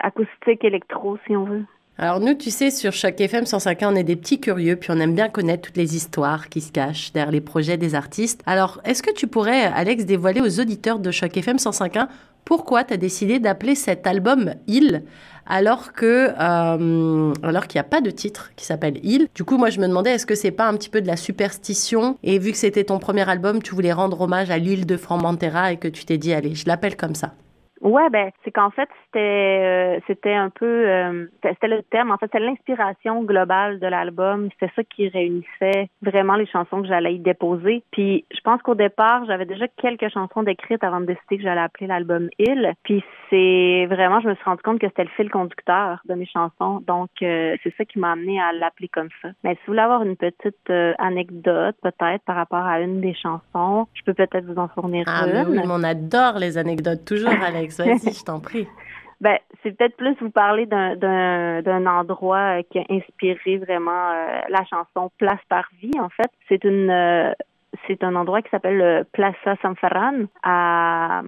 acoustique 0.00 0.64
électro 0.64 1.18
si 1.26 1.36
on 1.36 1.44
veut. 1.44 1.64
Alors 2.00 2.20
nous, 2.20 2.34
tu 2.34 2.52
sais, 2.52 2.70
sur 2.70 2.92
chaque 2.92 3.20
FM 3.20 3.42
105.1, 3.42 3.88
on 3.88 3.96
est 3.96 4.04
des 4.04 4.14
petits 4.14 4.38
curieux, 4.38 4.76
puis 4.76 4.92
on 4.92 5.00
aime 5.00 5.16
bien 5.16 5.28
connaître 5.28 5.62
toutes 5.62 5.76
les 5.76 5.96
histoires 5.96 6.48
qui 6.48 6.60
se 6.60 6.70
cachent 6.70 7.12
derrière 7.12 7.32
les 7.32 7.40
projets 7.40 7.76
des 7.76 7.96
artistes. 7.96 8.40
Alors, 8.46 8.80
est-ce 8.84 9.02
que 9.02 9.12
tu 9.12 9.26
pourrais, 9.26 9.64
Alex, 9.64 10.04
dévoiler 10.04 10.40
aux 10.40 10.60
auditeurs 10.60 11.00
de 11.00 11.10
chaque 11.10 11.36
FM 11.36 11.56
105.1 11.56 12.06
pourquoi 12.44 12.82
tu 12.82 12.94
as 12.94 12.96
décidé 12.96 13.40
d'appeler 13.40 13.74
cet 13.74 14.06
album 14.06 14.54
Il 14.66 15.02
alors 15.44 15.92
que 15.92 16.28
euh, 16.38 17.32
alors 17.42 17.66
qu'il 17.66 17.78
n'y 17.78 17.80
a 17.80 17.84
pas 17.84 18.00
de 18.00 18.10
titre 18.10 18.52
qui 18.56 18.64
s'appelle 18.64 18.98
Il? 19.02 19.28
Du 19.34 19.44
coup, 19.44 19.58
moi, 19.58 19.68
je 19.68 19.80
me 19.80 19.88
demandais 19.88 20.12
est-ce 20.12 20.24
que 20.24 20.34
c'est 20.34 20.50
pas 20.50 20.66
un 20.66 20.74
petit 20.74 20.88
peu 20.88 21.02
de 21.02 21.06
la 21.06 21.16
superstition? 21.16 22.16
Et 22.22 22.38
vu 22.38 22.52
que 22.52 22.56
c'était 22.56 22.84
ton 22.84 22.98
premier 22.98 23.28
album, 23.28 23.60
tu 23.60 23.74
voulais 23.74 23.92
rendre 23.92 24.20
hommage 24.20 24.50
à 24.50 24.56
l'île 24.56 24.86
de 24.86 24.96
Fromentera 24.96 25.72
et 25.72 25.76
que 25.76 25.88
tu 25.88 26.06
t'es 26.06 26.16
dit 26.16 26.32
allez, 26.32 26.54
je 26.54 26.66
l'appelle 26.66 26.96
comme 26.96 27.14
ça. 27.14 27.34
Ouais, 27.88 28.10
ben 28.10 28.30
c'est 28.44 28.50
qu'en 28.50 28.68
fait 28.68 28.88
c'était 29.06 29.98
euh, 29.98 30.00
c'était 30.06 30.34
un 30.34 30.50
peu 30.50 30.66
euh, 30.66 31.26
c'était 31.42 31.68
le 31.68 31.82
thème. 31.84 32.10
En 32.10 32.18
fait, 32.18 32.28
c'est 32.30 32.38
l'inspiration 32.38 33.22
globale 33.22 33.80
de 33.80 33.86
l'album. 33.86 34.50
C'était 34.52 34.72
ça 34.76 34.82
qui 34.84 35.08
réunissait 35.08 35.88
vraiment 36.02 36.34
les 36.34 36.46
chansons 36.46 36.82
que 36.82 36.88
j'allais 36.88 37.14
y 37.14 37.18
déposer. 37.18 37.82
Puis 37.90 38.26
je 38.30 38.40
pense 38.40 38.60
qu'au 38.60 38.74
départ, 38.74 39.24
j'avais 39.24 39.46
déjà 39.46 39.66
quelques 39.68 40.10
chansons 40.12 40.42
décrites 40.42 40.84
avant 40.84 41.00
de 41.00 41.06
décider 41.06 41.38
que 41.38 41.42
j'allais 41.42 41.62
appeler 41.62 41.86
l'album 41.86 42.28
Il. 42.38 42.74
Puis 42.82 43.02
c'est 43.30 43.86
vraiment, 43.86 44.20
je 44.20 44.28
me 44.28 44.34
suis 44.34 44.44
rendu 44.44 44.62
compte 44.62 44.80
que 44.80 44.88
c'était 44.88 45.04
le 45.04 45.10
fil 45.16 45.30
conducteur 45.30 46.02
de 46.06 46.14
mes 46.14 46.26
chansons. 46.26 46.82
Donc 46.86 47.08
euh, 47.22 47.56
c'est 47.62 47.74
ça 47.78 47.86
qui 47.86 47.98
m'a 47.98 48.12
amené 48.12 48.38
à 48.38 48.52
l'appeler 48.52 48.88
comme 48.88 49.08
ça. 49.22 49.30
Mais 49.44 49.54
si 49.54 49.60
vous 49.66 49.72
voulez 49.72 49.80
avoir 49.80 50.02
une 50.02 50.16
petite 50.16 50.70
anecdote 50.98 51.76
peut-être 51.82 52.22
par 52.26 52.36
rapport 52.36 52.66
à 52.66 52.80
une 52.80 53.00
des 53.00 53.14
chansons, 53.14 53.86
je 53.94 54.02
peux 54.04 54.12
peut-être 54.12 54.44
vous 54.44 54.58
en 54.58 54.68
fournir 54.68 55.04
ah, 55.06 55.26
une. 55.26 55.36
Ah 55.36 55.44
oui, 55.48 55.58
on 55.64 55.82
adore 55.82 56.38
les 56.38 56.58
anecdotes 56.58 57.06
toujours, 57.06 57.32
Alex. 57.42 57.77
Je 57.84 58.24
t'en 58.24 58.40
prie. 58.40 58.66
Ben, 59.20 59.36
c'est 59.62 59.76
peut-être 59.76 59.96
plus 59.96 60.16
vous 60.20 60.30
parler 60.30 60.66
d'un 60.66 61.86
endroit 61.86 62.58
euh, 62.58 62.62
qui 62.70 62.78
a 62.78 62.84
inspiré 62.88 63.56
vraiment 63.56 64.10
euh, 64.12 64.40
la 64.48 64.64
chanson 64.64 65.10
Place 65.18 65.40
par 65.48 65.68
vie. 65.82 65.98
En 65.98 66.08
fait, 66.08 66.30
c'est 66.48 66.62
une 66.62 66.88
euh, 66.88 67.32
c'est 67.86 68.04
un 68.04 68.14
endroit 68.14 68.42
qui 68.42 68.50
s'appelle 68.50 69.04
Plaza 69.12 69.56
San 69.60 69.74
Ferran 69.76 70.26
à 70.44 71.22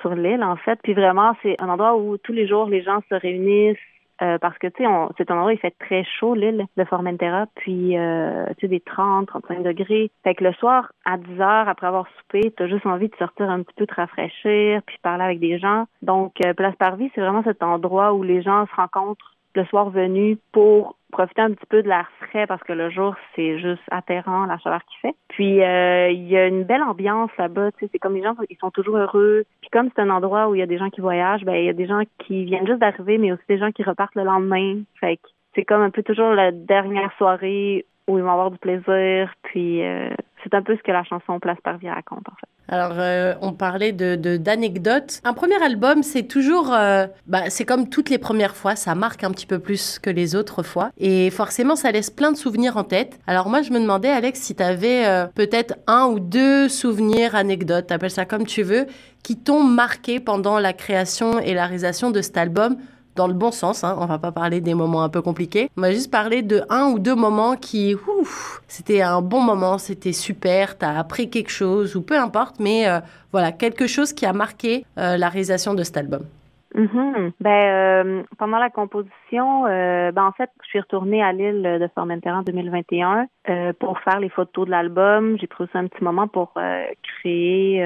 sur 0.00 0.14
l'île 0.14 0.44
en 0.44 0.56
fait. 0.56 0.78
Puis 0.82 0.94
vraiment, 0.94 1.34
c'est 1.42 1.60
un 1.60 1.68
endroit 1.68 1.96
où 1.96 2.16
tous 2.16 2.32
les 2.32 2.46
jours 2.46 2.66
les 2.66 2.82
gens 2.82 3.00
se 3.08 3.14
réunissent, 3.14 3.76
euh, 4.22 4.38
parce 4.38 4.56
que, 4.58 4.66
tu 4.68 4.84
sais, 4.84 4.90
c'est 5.18 5.30
un 5.30 5.36
endroit 5.36 5.52
il 5.52 5.58
fait 5.58 5.74
très 5.78 6.04
chaud, 6.04 6.34
l'île 6.34 6.66
de 6.76 6.84
Formentera, 6.84 7.46
puis, 7.54 7.98
euh, 7.98 8.46
tu 8.58 8.62
sais, 8.62 8.68
des 8.68 8.80
30, 8.80 9.26
35 9.26 9.62
degrés. 9.62 10.10
Fait 10.24 10.34
que 10.34 10.44
le 10.44 10.52
soir, 10.54 10.90
à 11.04 11.18
10 11.18 11.40
heures, 11.40 11.68
après 11.68 11.86
avoir 11.86 12.06
soupé, 12.18 12.52
t'as 12.56 12.66
juste 12.66 12.86
envie 12.86 13.08
de 13.08 13.16
sortir 13.16 13.50
un 13.50 13.62
petit 13.62 13.74
peu, 13.76 13.86
te 13.86 13.94
rafraîchir, 13.94 14.80
puis 14.86 14.96
parler 15.02 15.24
avec 15.24 15.40
des 15.40 15.58
gens. 15.58 15.84
Donc, 16.02 16.34
euh, 16.44 16.54
Place 16.54 16.76
Parvis, 16.76 17.10
c'est 17.14 17.20
vraiment 17.20 17.42
cet 17.42 17.62
endroit 17.62 18.14
où 18.14 18.22
les 18.22 18.42
gens 18.42 18.66
se 18.66 18.74
rencontrent 18.74 19.34
le 19.54 19.64
soir 19.66 19.90
venu 19.90 20.38
pour 20.52 20.96
profiter 21.16 21.40
un 21.40 21.52
petit 21.52 21.66
peu 21.66 21.82
de 21.82 21.88
l'air 21.88 22.10
frais 22.20 22.46
parce 22.46 22.62
que 22.62 22.74
le 22.74 22.90
jour, 22.90 23.14
c'est 23.34 23.58
juste 23.58 23.82
atterrant, 23.90 24.44
la 24.44 24.58
chaleur 24.58 24.82
qu'il 24.84 25.00
fait. 25.00 25.16
Puis, 25.28 25.62
euh, 25.62 26.10
il 26.10 26.28
y 26.28 26.36
a 26.36 26.46
une 26.46 26.64
belle 26.64 26.82
ambiance 26.82 27.30
là-bas. 27.38 27.72
Tu 27.72 27.78
sais, 27.86 27.90
c'est 27.90 27.98
comme 27.98 28.14
les 28.14 28.22
gens, 28.22 28.34
ils 28.50 28.58
sont 28.58 28.70
toujours 28.70 28.98
heureux. 28.98 29.44
Puis, 29.62 29.70
comme 29.70 29.88
c'est 29.94 30.02
un 30.02 30.10
endroit 30.10 30.48
où 30.48 30.54
il 30.54 30.58
y 30.58 30.62
a 30.62 30.66
des 30.66 30.76
gens 30.76 30.90
qui 30.90 31.00
voyagent, 31.00 31.44
ben 31.44 31.54
il 31.54 31.64
y 31.64 31.70
a 31.70 31.72
des 31.72 31.86
gens 31.86 32.02
qui 32.18 32.44
viennent 32.44 32.66
juste 32.66 32.80
d'arriver, 32.80 33.16
mais 33.16 33.32
aussi 33.32 33.42
des 33.48 33.58
gens 33.58 33.72
qui 33.72 33.82
repartent 33.82 34.14
le 34.14 34.24
lendemain. 34.24 34.82
Fait 35.00 35.16
que 35.16 35.28
c'est 35.54 35.64
comme 35.64 35.80
un 35.80 35.90
peu 35.90 36.02
toujours 36.02 36.32
la 36.34 36.52
dernière 36.52 37.10
soirée 37.16 37.86
où 38.08 38.18
ils 38.18 38.22
vont 38.22 38.32
avoir 38.32 38.50
du 38.50 38.58
plaisir. 38.58 39.32
Puis, 39.42 39.82
euh, 39.82 40.10
c'est 40.46 40.56
un 40.56 40.62
peu 40.62 40.76
ce 40.76 40.82
que 40.82 40.92
la 40.92 41.04
chanson 41.04 41.38
Place 41.40 41.58
par 41.62 41.78
vie 41.78 41.90
raconte, 41.90 42.28
en 42.28 42.34
fait. 42.40 42.48
Alors, 42.68 42.96
euh, 42.98 43.34
on 43.42 43.52
parlait 43.52 43.92
de 43.92 44.16
d'anecdotes. 44.36 45.20
un 45.24 45.34
premier 45.34 45.62
album, 45.62 46.02
c'est 46.02 46.24
toujours, 46.24 46.72
euh, 46.72 47.06
bah, 47.26 47.48
c'est 47.48 47.64
comme 47.64 47.88
toutes 47.88 48.10
les 48.10 48.18
premières 48.18 48.56
fois, 48.56 48.74
ça 48.74 48.94
marque 48.94 49.22
un 49.22 49.30
petit 49.30 49.46
peu 49.46 49.58
plus 49.58 49.98
que 49.98 50.10
les 50.10 50.34
autres 50.34 50.62
fois, 50.62 50.90
et 50.98 51.30
forcément, 51.30 51.76
ça 51.76 51.92
laisse 51.92 52.10
plein 52.10 52.32
de 52.32 52.36
souvenirs 52.36 52.76
en 52.76 52.84
tête. 52.84 53.20
Alors 53.26 53.48
moi, 53.48 53.62
je 53.62 53.70
me 53.70 53.78
demandais, 53.78 54.08
Alex, 54.08 54.40
si 54.40 54.54
tu 54.56 54.62
avais 54.62 55.06
euh, 55.06 55.26
peut-être 55.34 55.76
un 55.86 56.06
ou 56.06 56.18
deux 56.18 56.68
souvenirs, 56.68 57.34
anecdotes, 57.34 57.92
appelle 57.92 58.10
ça 58.10 58.24
comme 58.24 58.46
tu 58.46 58.62
veux, 58.62 58.86
qui 59.22 59.36
t'ont 59.36 59.62
marqué 59.62 60.18
pendant 60.20 60.58
la 60.58 60.72
création 60.72 61.38
et 61.38 61.54
la 61.54 61.66
réalisation 61.66 62.10
de 62.10 62.22
cet 62.22 62.36
album 62.36 62.76
dans 63.16 63.26
le 63.26 63.34
bon 63.34 63.50
sens. 63.50 63.82
Hein. 63.82 63.96
On 63.98 64.06
va 64.06 64.18
pas 64.18 64.32
parler 64.32 64.60
des 64.60 64.74
moments 64.74 65.02
un 65.02 65.08
peu 65.08 65.22
compliqués. 65.22 65.68
On 65.76 65.80
va 65.80 65.90
juste 65.90 66.10
parler 66.10 66.42
de 66.42 66.62
un 66.70 66.90
ou 66.90 66.98
deux 66.98 67.14
moments 67.14 67.56
qui, 67.56 67.94
ouf, 67.94 68.62
c'était 68.68 69.02
un 69.02 69.22
bon 69.22 69.40
moment, 69.40 69.78
c'était 69.78 70.12
super, 70.12 70.78
t'as 70.78 70.98
appris 70.98 71.30
quelque 71.30 71.50
chose 71.50 71.96
ou 71.96 72.02
peu 72.02 72.16
importe, 72.18 72.60
mais 72.60 72.88
euh, 72.88 73.00
voilà, 73.32 73.52
quelque 73.52 73.86
chose 73.86 74.12
qui 74.12 74.24
a 74.24 74.32
marqué 74.32 74.84
euh, 74.98 75.16
la 75.16 75.28
réalisation 75.28 75.74
de 75.74 75.82
cet 75.82 75.96
album. 75.96 76.22
Mm-hmm. 76.74 77.32
Ben, 77.40 77.50
euh, 77.50 78.22
pendant 78.38 78.58
la 78.58 78.70
composition, 78.70 79.64
ben 79.64 80.22
en 80.24 80.32
fait, 80.32 80.50
je 80.62 80.68
suis 80.68 80.80
retournée 80.80 81.22
à 81.22 81.32
l'île 81.32 81.62
de 81.62 81.88
Formentera 81.94 82.38
en 82.38 82.42
2021 82.42 83.26
euh, 83.48 83.72
pour 83.78 83.98
faire 84.00 84.20
les 84.20 84.28
photos 84.28 84.66
de 84.66 84.70
l'album. 84.70 85.38
J'ai 85.38 85.46
pris 85.46 85.64
aussi 85.64 85.76
un 85.76 85.86
petit 85.86 86.04
moment 86.04 86.28
pour 86.28 86.52
créer, 87.02 87.82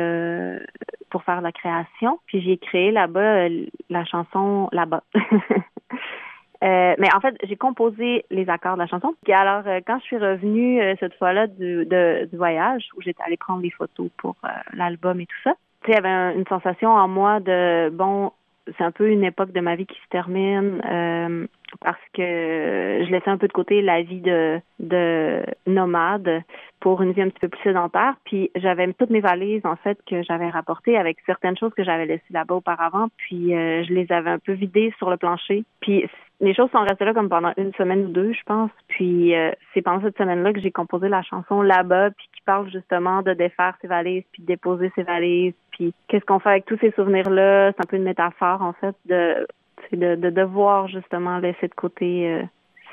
pour 1.10 1.24
faire 1.24 1.40
la 1.40 1.52
création. 1.52 2.18
Puis 2.26 2.40
j'ai 2.42 2.56
créé 2.56 2.90
là-bas 2.90 3.48
la 3.88 4.04
chanson 4.04 4.68
là-bas. 4.72 5.02
mais 6.62 7.14
en 7.14 7.20
fait, 7.20 7.36
j'ai 7.44 7.56
composé 7.56 8.24
les 8.30 8.48
accords 8.48 8.74
de 8.74 8.80
la 8.80 8.86
chanson. 8.86 9.14
Puis 9.24 9.32
alors, 9.32 9.64
quand 9.86 9.98
je 10.00 10.04
suis 10.04 10.18
revenue 10.18 10.80
cette 10.98 11.14
fois-là 11.14 11.46
du, 11.46 11.86
du 11.86 12.36
voyage, 12.36 12.88
où 12.96 13.02
j'étais 13.02 13.22
allée 13.22 13.36
prendre 13.36 13.62
les 13.62 13.70
photos 13.70 14.08
pour 14.16 14.36
l'album 14.72 15.20
et 15.20 15.26
tout 15.26 15.42
ça, 15.44 15.54
tu 15.82 15.86
sais, 15.86 15.98
il 15.98 16.04
y 16.04 16.06
avait 16.06 16.36
une 16.36 16.46
sensation 16.46 16.90
en 16.90 17.08
moi 17.08 17.40
de 17.40 17.88
bon, 17.90 18.32
c'est 18.76 18.84
un 18.84 18.90
peu 18.90 19.08
une 19.08 19.24
époque 19.24 19.52
de 19.52 19.60
ma 19.60 19.76
vie 19.76 19.86
qui 19.86 19.96
se 19.96 20.08
termine 20.10 20.82
euh, 20.84 21.46
parce 21.80 22.00
que 22.14 22.22
je 22.22 23.10
laissais 23.10 23.30
un 23.30 23.38
peu 23.38 23.48
de 23.48 23.52
côté 23.52 23.82
la 23.82 24.02
vie 24.02 24.20
de, 24.20 24.60
de 24.80 25.42
nomade 25.66 26.42
pour 26.80 27.02
une 27.02 27.12
vie 27.12 27.22
un 27.22 27.28
petit 27.28 27.40
peu 27.40 27.48
plus 27.48 27.62
sédentaire. 27.62 28.14
Puis 28.24 28.50
j'avais 28.56 28.92
toutes 28.92 29.10
mes 29.10 29.20
valises 29.20 29.64
en 29.64 29.76
fait 29.76 29.98
que 30.08 30.22
j'avais 30.22 30.48
rapportées 30.48 30.96
avec 30.96 31.18
certaines 31.26 31.56
choses 31.56 31.72
que 31.74 31.84
j'avais 31.84 32.06
laissées 32.06 32.22
là-bas 32.32 32.56
auparavant. 32.56 33.08
Puis 33.16 33.54
euh, 33.54 33.84
je 33.84 33.92
les 33.92 34.10
avais 34.10 34.30
un 34.30 34.38
peu 34.38 34.52
vidées 34.52 34.92
sur 34.98 35.10
le 35.10 35.16
plancher. 35.16 35.64
Puis 35.80 36.08
les 36.40 36.54
choses 36.54 36.70
sont 36.70 36.80
restées 36.80 37.04
là 37.04 37.14
comme 37.14 37.28
pendant 37.28 37.52
une 37.56 37.72
semaine 37.74 38.06
ou 38.06 38.08
deux, 38.08 38.32
je 38.32 38.42
pense. 38.46 38.70
Puis 38.88 39.34
euh, 39.34 39.52
c'est 39.72 39.82
pendant 39.82 40.02
cette 40.02 40.16
semaine-là 40.16 40.52
que 40.52 40.60
j'ai 40.60 40.70
composé 40.70 41.08
la 41.08 41.22
chanson 41.22 41.62
là-bas, 41.62 42.10
qui 42.40 42.44
parle 42.46 42.70
justement 42.70 43.22
de 43.22 43.34
défaire 43.34 43.76
ses 43.80 43.88
valises, 43.88 44.24
puis 44.32 44.42
de 44.42 44.46
déposer 44.46 44.90
ses 44.94 45.02
valises, 45.02 45.54
puis 45.72 45.92
qu'est-ce 46.08 46.24
qu'on 46.24 46.38
fait 46.38 46.50
avec 46.50 46.64
tous 46.64 46.78
ces 46.80 46.90
souvenirs-là? 46.92 47.72
C'est 47.72 47.84
un 47.84 47.88
peu 47.88 47.96
une 47.96 48.04
métaphore 48.04 48.62
en 48.62 48.72
fait 48.72 48.94
de 49.06 49.46
de, 49.92 50.14
de 50.14 50.30
devoir 50.30 50.88
justement 50.88 51.38
laisser 51.38 51.66
de 51.66 51.74
côté 51.74 52.30
euh, 52.30 52.42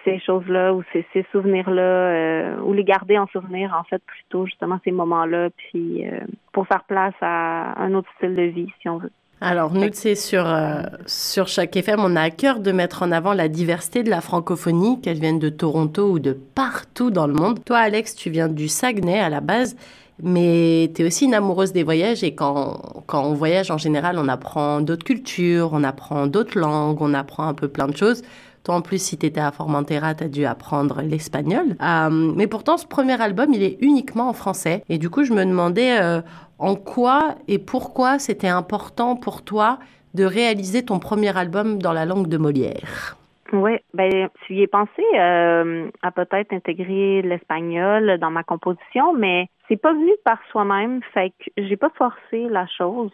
ces 0.05 0.19
choses-là 0.19 0.73
ou 0.73 0.83
ces, 0.93 1.05
ces 1.11 1.25
souvenirs-là 1.31 1.81
euh, 1.81 2.59
ou 2.61 2.73
les 2.73 2.85
garder 2.85 3.17
en 3.17 3.27
souvenir 3.27 3.75
en 3.77 3.83
fait 3.83 4.01
plutôt 4.05 4.45
justement 4.45 4.79
ces 4.83 4.91
moments-là, 4.91 5.49
puis 5.57 6.05
pour 6.53 6.65
faire 6.67 6.83
place 6.85 7.13
à 7.21 7.79
un 7.81 7.93
autre 7.93 8.09
style 8.17 8.35
de 8.35 8.43
vie 8.43 8.71
si 8.81 8.89
on 8.89 8.97
veut. 8.97 9.11
Alors, 9.39 9.71
nous, 9.71 9.89
c'est 9.93 10.15
sur, 10.15 10.47
euh, 10.47 10.81
sur 11.05 11.47
chaque 11.47 11.75
FM, 11.75 11.99
on 11.99 12.15
a 12.15 12.21
à 12.21 12.29
cœur 12.31 12.59
de 12.59 12.71
mettre 12.71 13.03
en 13.03 13.11
avant 13.11 13.33
la 13.33 13.47
diversité 13.47 14.01
de 14.01 14.09
la 14.09 14.19
francophonie, 14.19 14.99
qu'elle 14.99 15.19
vienne 15.19 15.37
de 15.37 15.49
Toronto 15.49 16.09
ou 16.09 16.17
de 16.17 16.33
partout 16.33 17.11
dans 17.11 17.27
le 17.27 17.33
monde. 17.33 17.63
Toi, 17.63 17.77
Alex, 17.77 18.15
tu 18.15 18.31
viens 18.31 18.47
du 18.47 18.67
Saguenay 18.67 19.19
à 19.19 19.29
la 19.29 19.39
base, 19.39 19.75
mais 20.23 20.91
tu 20.95 21.03
es 21.03 21.05
aussi 21.05 21.25
une 21.25 21.35
amoureuse 21.35 21.71
des 21.71 21.83
voyages 21.83 22.23
et 22.23 22.33
quand, 22.33 23.03
quand 23.05 23.23
on 23.25 23.35
voyage 23.35 23.69
en 23.69 23.77
général, 23.77 24.17
on 24.17 24.27
apprend 24.27 24.81
d'autres 24.81 25.03
cultures, 25.05 25.69
on 25.71 25.83
apprend 25.83 26.25
d'autres 26.25 26.57
langues, 26.57 26.99
on 26.99 27.13
apprend 27.13 27.47
un 27.47 27.53
peu 27.53 27.67
plein 27.67 27.87
de 27.87 27.95
choses. 27.95 28.23
En 28.69 28.81
plus, 28.81 29.01
si 29.01 29.17
tu 29.17 29.25
étais 29.25 29.41
à 29.41 29.51
Formentera, 29.51 30.15
tu 30.15 30.23
as 30.23 30.29
dû 30.29 30.45
apprendre 30.45 31.01
l'espagnol. 31.01 31.75
Euh, 31.81 32.09
mais 32.35 32.47
pourtant, 32.47 32.77
ce 32.77 32.87
premier 32.87 33.19
album, 33.21 33.53
il 33.53 33.63
est 33.63 33.77
uniquement 33.81 34.29
en 34.29 34.33
français. 34.33 34.83
Et 34.89 34.97
du 34.97 35.09
coup, 35.09 35.23
je 35.23 35.33
me 35.33 35.45
demandais, 35.45 35.99
euh, 36.01 36.21
en 36.59 36.75
quoi 36.75 37.35
et 37.47 37.59
pourquoi 37.59 38.19
c'était 38.19 38.47
important 38.47 39.15
pour 39.15 39.43
toi 39.43 39.79
de 40.13 40.23
réaliser 40.23 40.83
ton 40.83 40.99
premier 40.99 41.37
album 41.37 41.81
dans 41.81 41.93
la 41.93 42.05
langue 42.05 42.27
de 42.27 42.37
Molière? 42.37 43.17
Oui, 43.53 43.77
ben 43.93 44.29
tu 44.45 44.55
y 44.55 44.61
ai 44.61 44.67
pensé 44.67 45.03
euh, 45.15 45.89
à 46.01 46.11
peut-être 46.11 46.51
intégrer 46.51 47.21
l'espagnol 47.21 48.17
dans 48.19 48.31
ma 48.31 48.43
composition, 48.43 49.13
mais 49.13 49.47
c'est 49.67 49.81
pas 49.81 49.93
venu 49.93 50.11
par 50.25 50.39
soi-même, 50.51 51.01
fait 51.13 51.29
que 51.29 51.63
j'ai 51.63 51.77
pas 51.77 51.91
forcé 51.95 52.49
la 52.49 52.67
chose. 52.67 53.11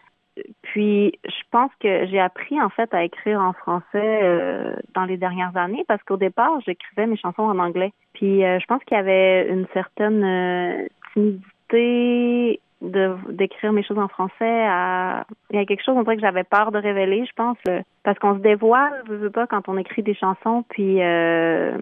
Puis 0.61 1.19
je 1.25 1.43
pense 1.51 1.71
que 1.79 2.05
j'ai 2.07 2.19
appris 2.19 2.59
en 2.61 2.69
fait 2.69 2.93
à 2.93 3.03
écrire 3.03 3.39
en 3.39 3.53
français 3.53 3.83
euh, 4.23 4.75
dans 4.95 5.05
les 5.05 5.17
dernières 5.17 5.55
années 5.55 5.85
parce 5.87 6.01
qu'au 6.03 6.17
départ 6.17 6.59
j'écrivais 6.65 7.07
mes 7.07 7.17
chansons 7.17 7.43
en 7.43 7.59
anglais. 7.59 7.93
Puis 8.13 8.43
euh, 8.43 8.59
je 8.59 8.65
pense 8.65 8.83
qu'il 8.83 8.97
y 8.97 8.99
avait 8.99 9.47
une 9.49 9.67
certaine 9.73 10.89
timidité 11.13 12.59
de 12.83 13.15
d'écrire 13.29 13.71
mes 13.71 13.83
choses 13.83 13.97
en 13.97 14.07
français 14.07 14.65
à 14.67 15.25
il 15.51 15.55
y 15.55 15.59
a 15.59 15.65
quelque 15.65 15.83
chose 15.83 15.95
on 15.97 16.03
dirait 16.03 16.17
que 16.17 16.21
j'avais 16.21 16.43
peur 16.43 16.71
de 16.71 16.77
révéler 16.77 17.25
je 17.25 17.31
pense 17.33 17.57
parce 18.03 18.19
qu'on 18.19 18.35
se 18.35 18.41
dévoile 18.41 19.03
je 19.07 19.13
veux 19.13 19.29
pas 19.29 19.47
quand 19.47 19.69
on 19.69 19.77
écrit 19.77 20.03
des 20.03 20.13
chansons 20.13 20.65
puis 20.69 21.01
euh, 21.01 21.77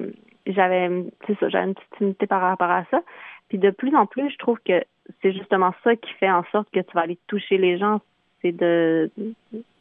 j'avais 0.46 1.06
j'avais 1.42 1.66
une 1.66 1.74
petite 1.74 1.98
timidité 1.98 2.28
par 2.28 2.42
rapport 2.42 2.70
à 2.70 2.86
ça 2.92 3.02
puis 3.50 3.58
de 3.58 3.72
plus 3.72 3.96
en 3.96 4.06
plus 4.06 4.30
je 4.30 4.38
trouve 4.38 4.60
que 4.66 4.84
c'est 5.22 5.34
justement 5.34 5.74
ça 5.84 5.96
qui 5.96 6.14
fait 6.14 6.30
en 6.30 6.44
sorte 6.52 6.70
que 6.72 6.80
tu 6.80 6.94
vas 6.94 7.02
aller 7.02 7.18
toucher 7.28 7.58
les 7.58 7.80
gens 7.80 8.00
c'est 8.42 8.52
de, 8.52 9.12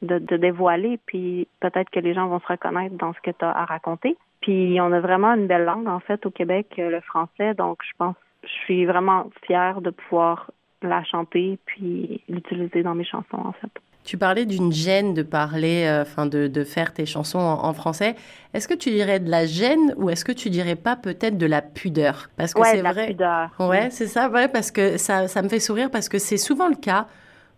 de 0.02 0.18
de 0.18 0.36
dévoiler 0.36 0.98
puis 1.06 1.48
peut-être 1.60 1.90
que 1.90 2.00
les 2.00 2.14
gens 2.14 2.28
vont 2.28 2.40
se 2.40 2.46
reconnaître 2.46 2.96
dans 2.96 3.12
ce 3.12 3.20
que 3.20 3.30
tu 3.30 3.44
as 3.44 3.50
à 3.50 3.64
raconter 3.64 4.16
puis 4.40 4.78
on 4.80 4.92
a 4.92 5.00
vraiment 5.00 5.34
une 5.34 5.46
belle 5.46 5.64
langue 5.64 5.88
en 5.88 6.00
fait 6.00 6.24
au 6.26 6.30
Québec 6.30 6.66
le 6.76 7.00
français 7.00 7.54
donc 7.54 7.78
je 7.82 7.92
pense 7.98 8.16
je 8.42 8.64
suis 8.64 8.86
vraiment 8.86 9.30
fière 9.46 9.80
de 9.80 9.90
pouvoir 9.90 10.50
la 10.82 11.04
chanter 11.04 11.58
puis 11.66 12.22
l'utiliser 12.28 12.82
dans 12.82 12.94
mes 12.94 13.04
chansons 13.04 13.36
en 13.36 13.52
fait. 13.52 13.70
Tu 14.02 14.16
parlais 14.16 14.46
d'une 14.46 14.72
gêne 14.72 15.12
de 15.12 15.22
parler, 15.22 15.84
euh, 15.86 16.02
enfin 16.02 16.24
de, 16.24 16.46
de, 16.46 16.64
faire 16.64 16.94
tes 16.94 17.04
chansons 17.04 17.38
en, 17.38 17.72
français. 17.74 18.16
Est-ce 18.54 18.66
que 18.66 18.74
tu 18.74 18.90
dirais 18.90 19.20
de 19.20 19.30
la 19.30 19.44
gêne 19.44 19.94
ou 19.98 20.08
est-ce 20.08 20.24
que 20.24 20.32
tu 20.32 20.48
dirais 20.48 20.74
pas 20.74 20.96
peut-être 20.96 21.36
de 21.36 21.44
la 21.44 21.60
pudeur? 21.60 22.30
Parce 22.38 22.54
que 22.54 22.64
c'est 22.64 22.80
vrai. 22.80 23.08
Pudeur. 23.08 23.50
Ouais, 23.58 23.90
c'est 23.90 24.06
ça, 24.06 24.30
ouais, 24.30 24.48
parce 24.48 24.70
que 24.70 24.96
ça, 24.96 25.28
ça 25.28 25.42
me 25.42 25.48
fait 25.48 25.60
sourire 25.60 25.90
parce 25.90 26.08
que 26.08 26.18
c'est 26.18 26.38
souvent 26.38 26.68
le 26.68 26.76
cas 26.76 27.08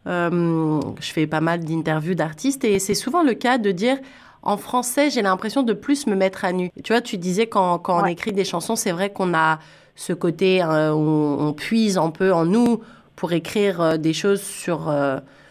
je 0.07 1.13
fais 1.13 1.27
pas 1.27 1.41
mal 1.41 1.61
d'interviews 1.61 2.15
d'artistes 2.15 2.65
et 2.65 2.79
c'est 2.79 2.95
souvent 2.95 3.23
le 3.23 3.35
cas 3.35 3.59
de 3.59 3.71
dire 3.71 3.99
en 4.43 4.57
français, 4.57 5.09
j'ai 5.11 5.23
l'impression 5.23 5.63
de 5.63 5.73
plus 5.73 6.09
me 6.09 6.17
mettre 6.17 6.45
à 6.45 6.53
nu. 6.53 6.71
Tu 6.83 6.93
vois, 6.93 7.01
tu 7.01 7.17
disais 7.17 7.47
quand, 7.47 7.79
quand 7.79 8.03
on 8.03 8.07
écrit 8.07 8.33
des 8.33 8.45
chansons, 8.45 8.75
c'est 8.75 8.91
vrai 8.91 9.11
qu'on 9.11 9.35
a 9.35 9.61
ce 9.95 10.13
côté, 10.13 10.65
où 10.65 10.67
on, 10.67 11.53
puise 11.53 11.97
un 11.97 12.11
peu 12.11 12.33
en 12.33 12.45
nous 12.45 12.81
pour 13.15 13.33
écrire 13.33 14.01
des 14.01 14.13
choses 14.13 14.43
sur 14.43 14.91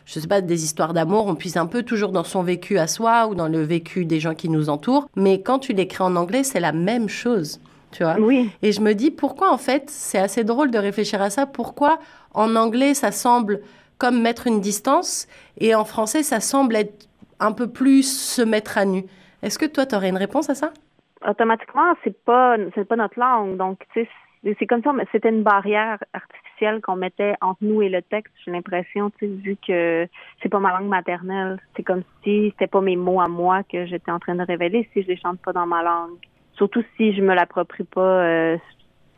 je 0.06 0.20
sais 0.20 0.28
pas, 0.28 0.42
des 0.42 0.64
histoires 0.66 0.94
d'amour, 0.94 1.28
on 1.28 1.36
puise 1.36 1.58
un 1.58 1.66
peu 1.66 1.84
toujours 1.84 2.12
dans 2.12 2.24
son 2.24 2.44
vécu 2.44 2.78
à 2.78 2.88
soi 2.88 3.28
ou 3.28 3.36
dans 3.36 3.48
le 3.48 3.62
vécu 3.62 4.06
des 4.06 4.20
gens 4.20 4.36
qui 4.36 4.50
nous 4.50 4.70
entourent. 4.70 5.08
Mais 5.16 5.42
quand 5.42 5.60
tu 5.60 5.72
l'écris 5.74 6.04
en 6.04 6.16
anglais, 6.18 6.44
c'est 6.44 6.60
la 6.60 6.74
même 6.74 7.08
chose. 7.08 7.60
Tu 7.92 8.04
vois 8.04 8.18
oui. 8.20 8.50
Et 8.62 8.72
je 8.72 8.82
me 8.82 8.94
dis 8.94 9.12
pourquoi 9.12 9.54
en 9.54 9.58
fait, 9.58 9.84
c'est 9.88 10.18
assez 10.18 10.44
drôle 10.44 10.72
de 10.72 10.78
réfléchir 10.78 11.22
à 11.22 11.30
ça, 11.30 11.46
pourquoi 11.46 12.00
en 12.34 12.56
anglais 12.56 12.94
ça 12.94 13.12
semble 13.12 13.62
comme 14.02 14.20
mettre 14.20 14.48
une 14.48 14.62
distance 14.62 15.28
et 15.60 15.76
en 15.76 15.86
français 15.86 16.24
ça 16.24 16.40
semble 16.40 16.76
être 16.76 17.08
un 17.40 17.52
peu 17.52 17.68
plus 17.68 18.02
se 18.36 18.42
mettre 18.42 18.80
à 18.80 18.86
nu. 18.86 19.04
Est-ce 19.44 19.60
que 19.60 19.68
toi 19.68 19.86
tu 19.86 19.94
aurais 19.96 20.10
une 20.10 20.18
réponse 20.18 20.50
à 20.50 20.56
ça? 20.56 20.72
Automatiquement, 21.30 21.94
c'est 22.04 22.18
pas 22.26 22.58
pas 22.90 22.96
notre 22.96 23.20
langue, 23.20 23.58
donc 23.58 23.78
c'est 23.94 24.66
comme 24.66 24.82
ça, 24.82 24.92
mais 24.92 25.06
c'était 25.12 25.30
une 25.30 25.44
barrière 25.44 26.00
artificielle 26.14 26.82
qu'on 26.82 26.96
mettait 26.96 27.36
entre 27.42 27.60
nous 27.62 27.84
et 27.84 27.90
le 27.90 28.02
texte. 28.02 28.34
J'ai 28.44 28.50
l'impression, 28.50 29.12
vu 29.22 29.56
que 29.68 30.08
c'est 30.42 30.50
pas 30.50 30.60
ma 30.60 30.72
langue 30.72 30.90
maternelle, 30.90 31.60
c'est 31.76 31.84
comme 31.84 32.02
si 32.24 32.50
c'était 32.52 32.66
pas 32.66 32.82
mes 32.82 32.96
mots 32.96 33.22
à 33.22 33.28
moi 33.28 33.62
que 33.72 33.86
j'étais 33.86 34.10
en 34.10 34.18
train 34.18 34.34
de 34.34 34.44
révéler 34.44 34.90
si 34.94 35.04
je 35.04 35.08
les 35.10 35.18
chante 35.18 35.40
pas 35.42 35.54
dans 35.54 35.68
ma 35.68 35.84
langue. 35.84 36.18
Surtout 36.54 36.84
si 36.98 37.14
je 37.14 37.22
me 37.22 37.36
l'approprie 37.36 37.84
pas. 37.84 38.24
Euh, 38.24 38.58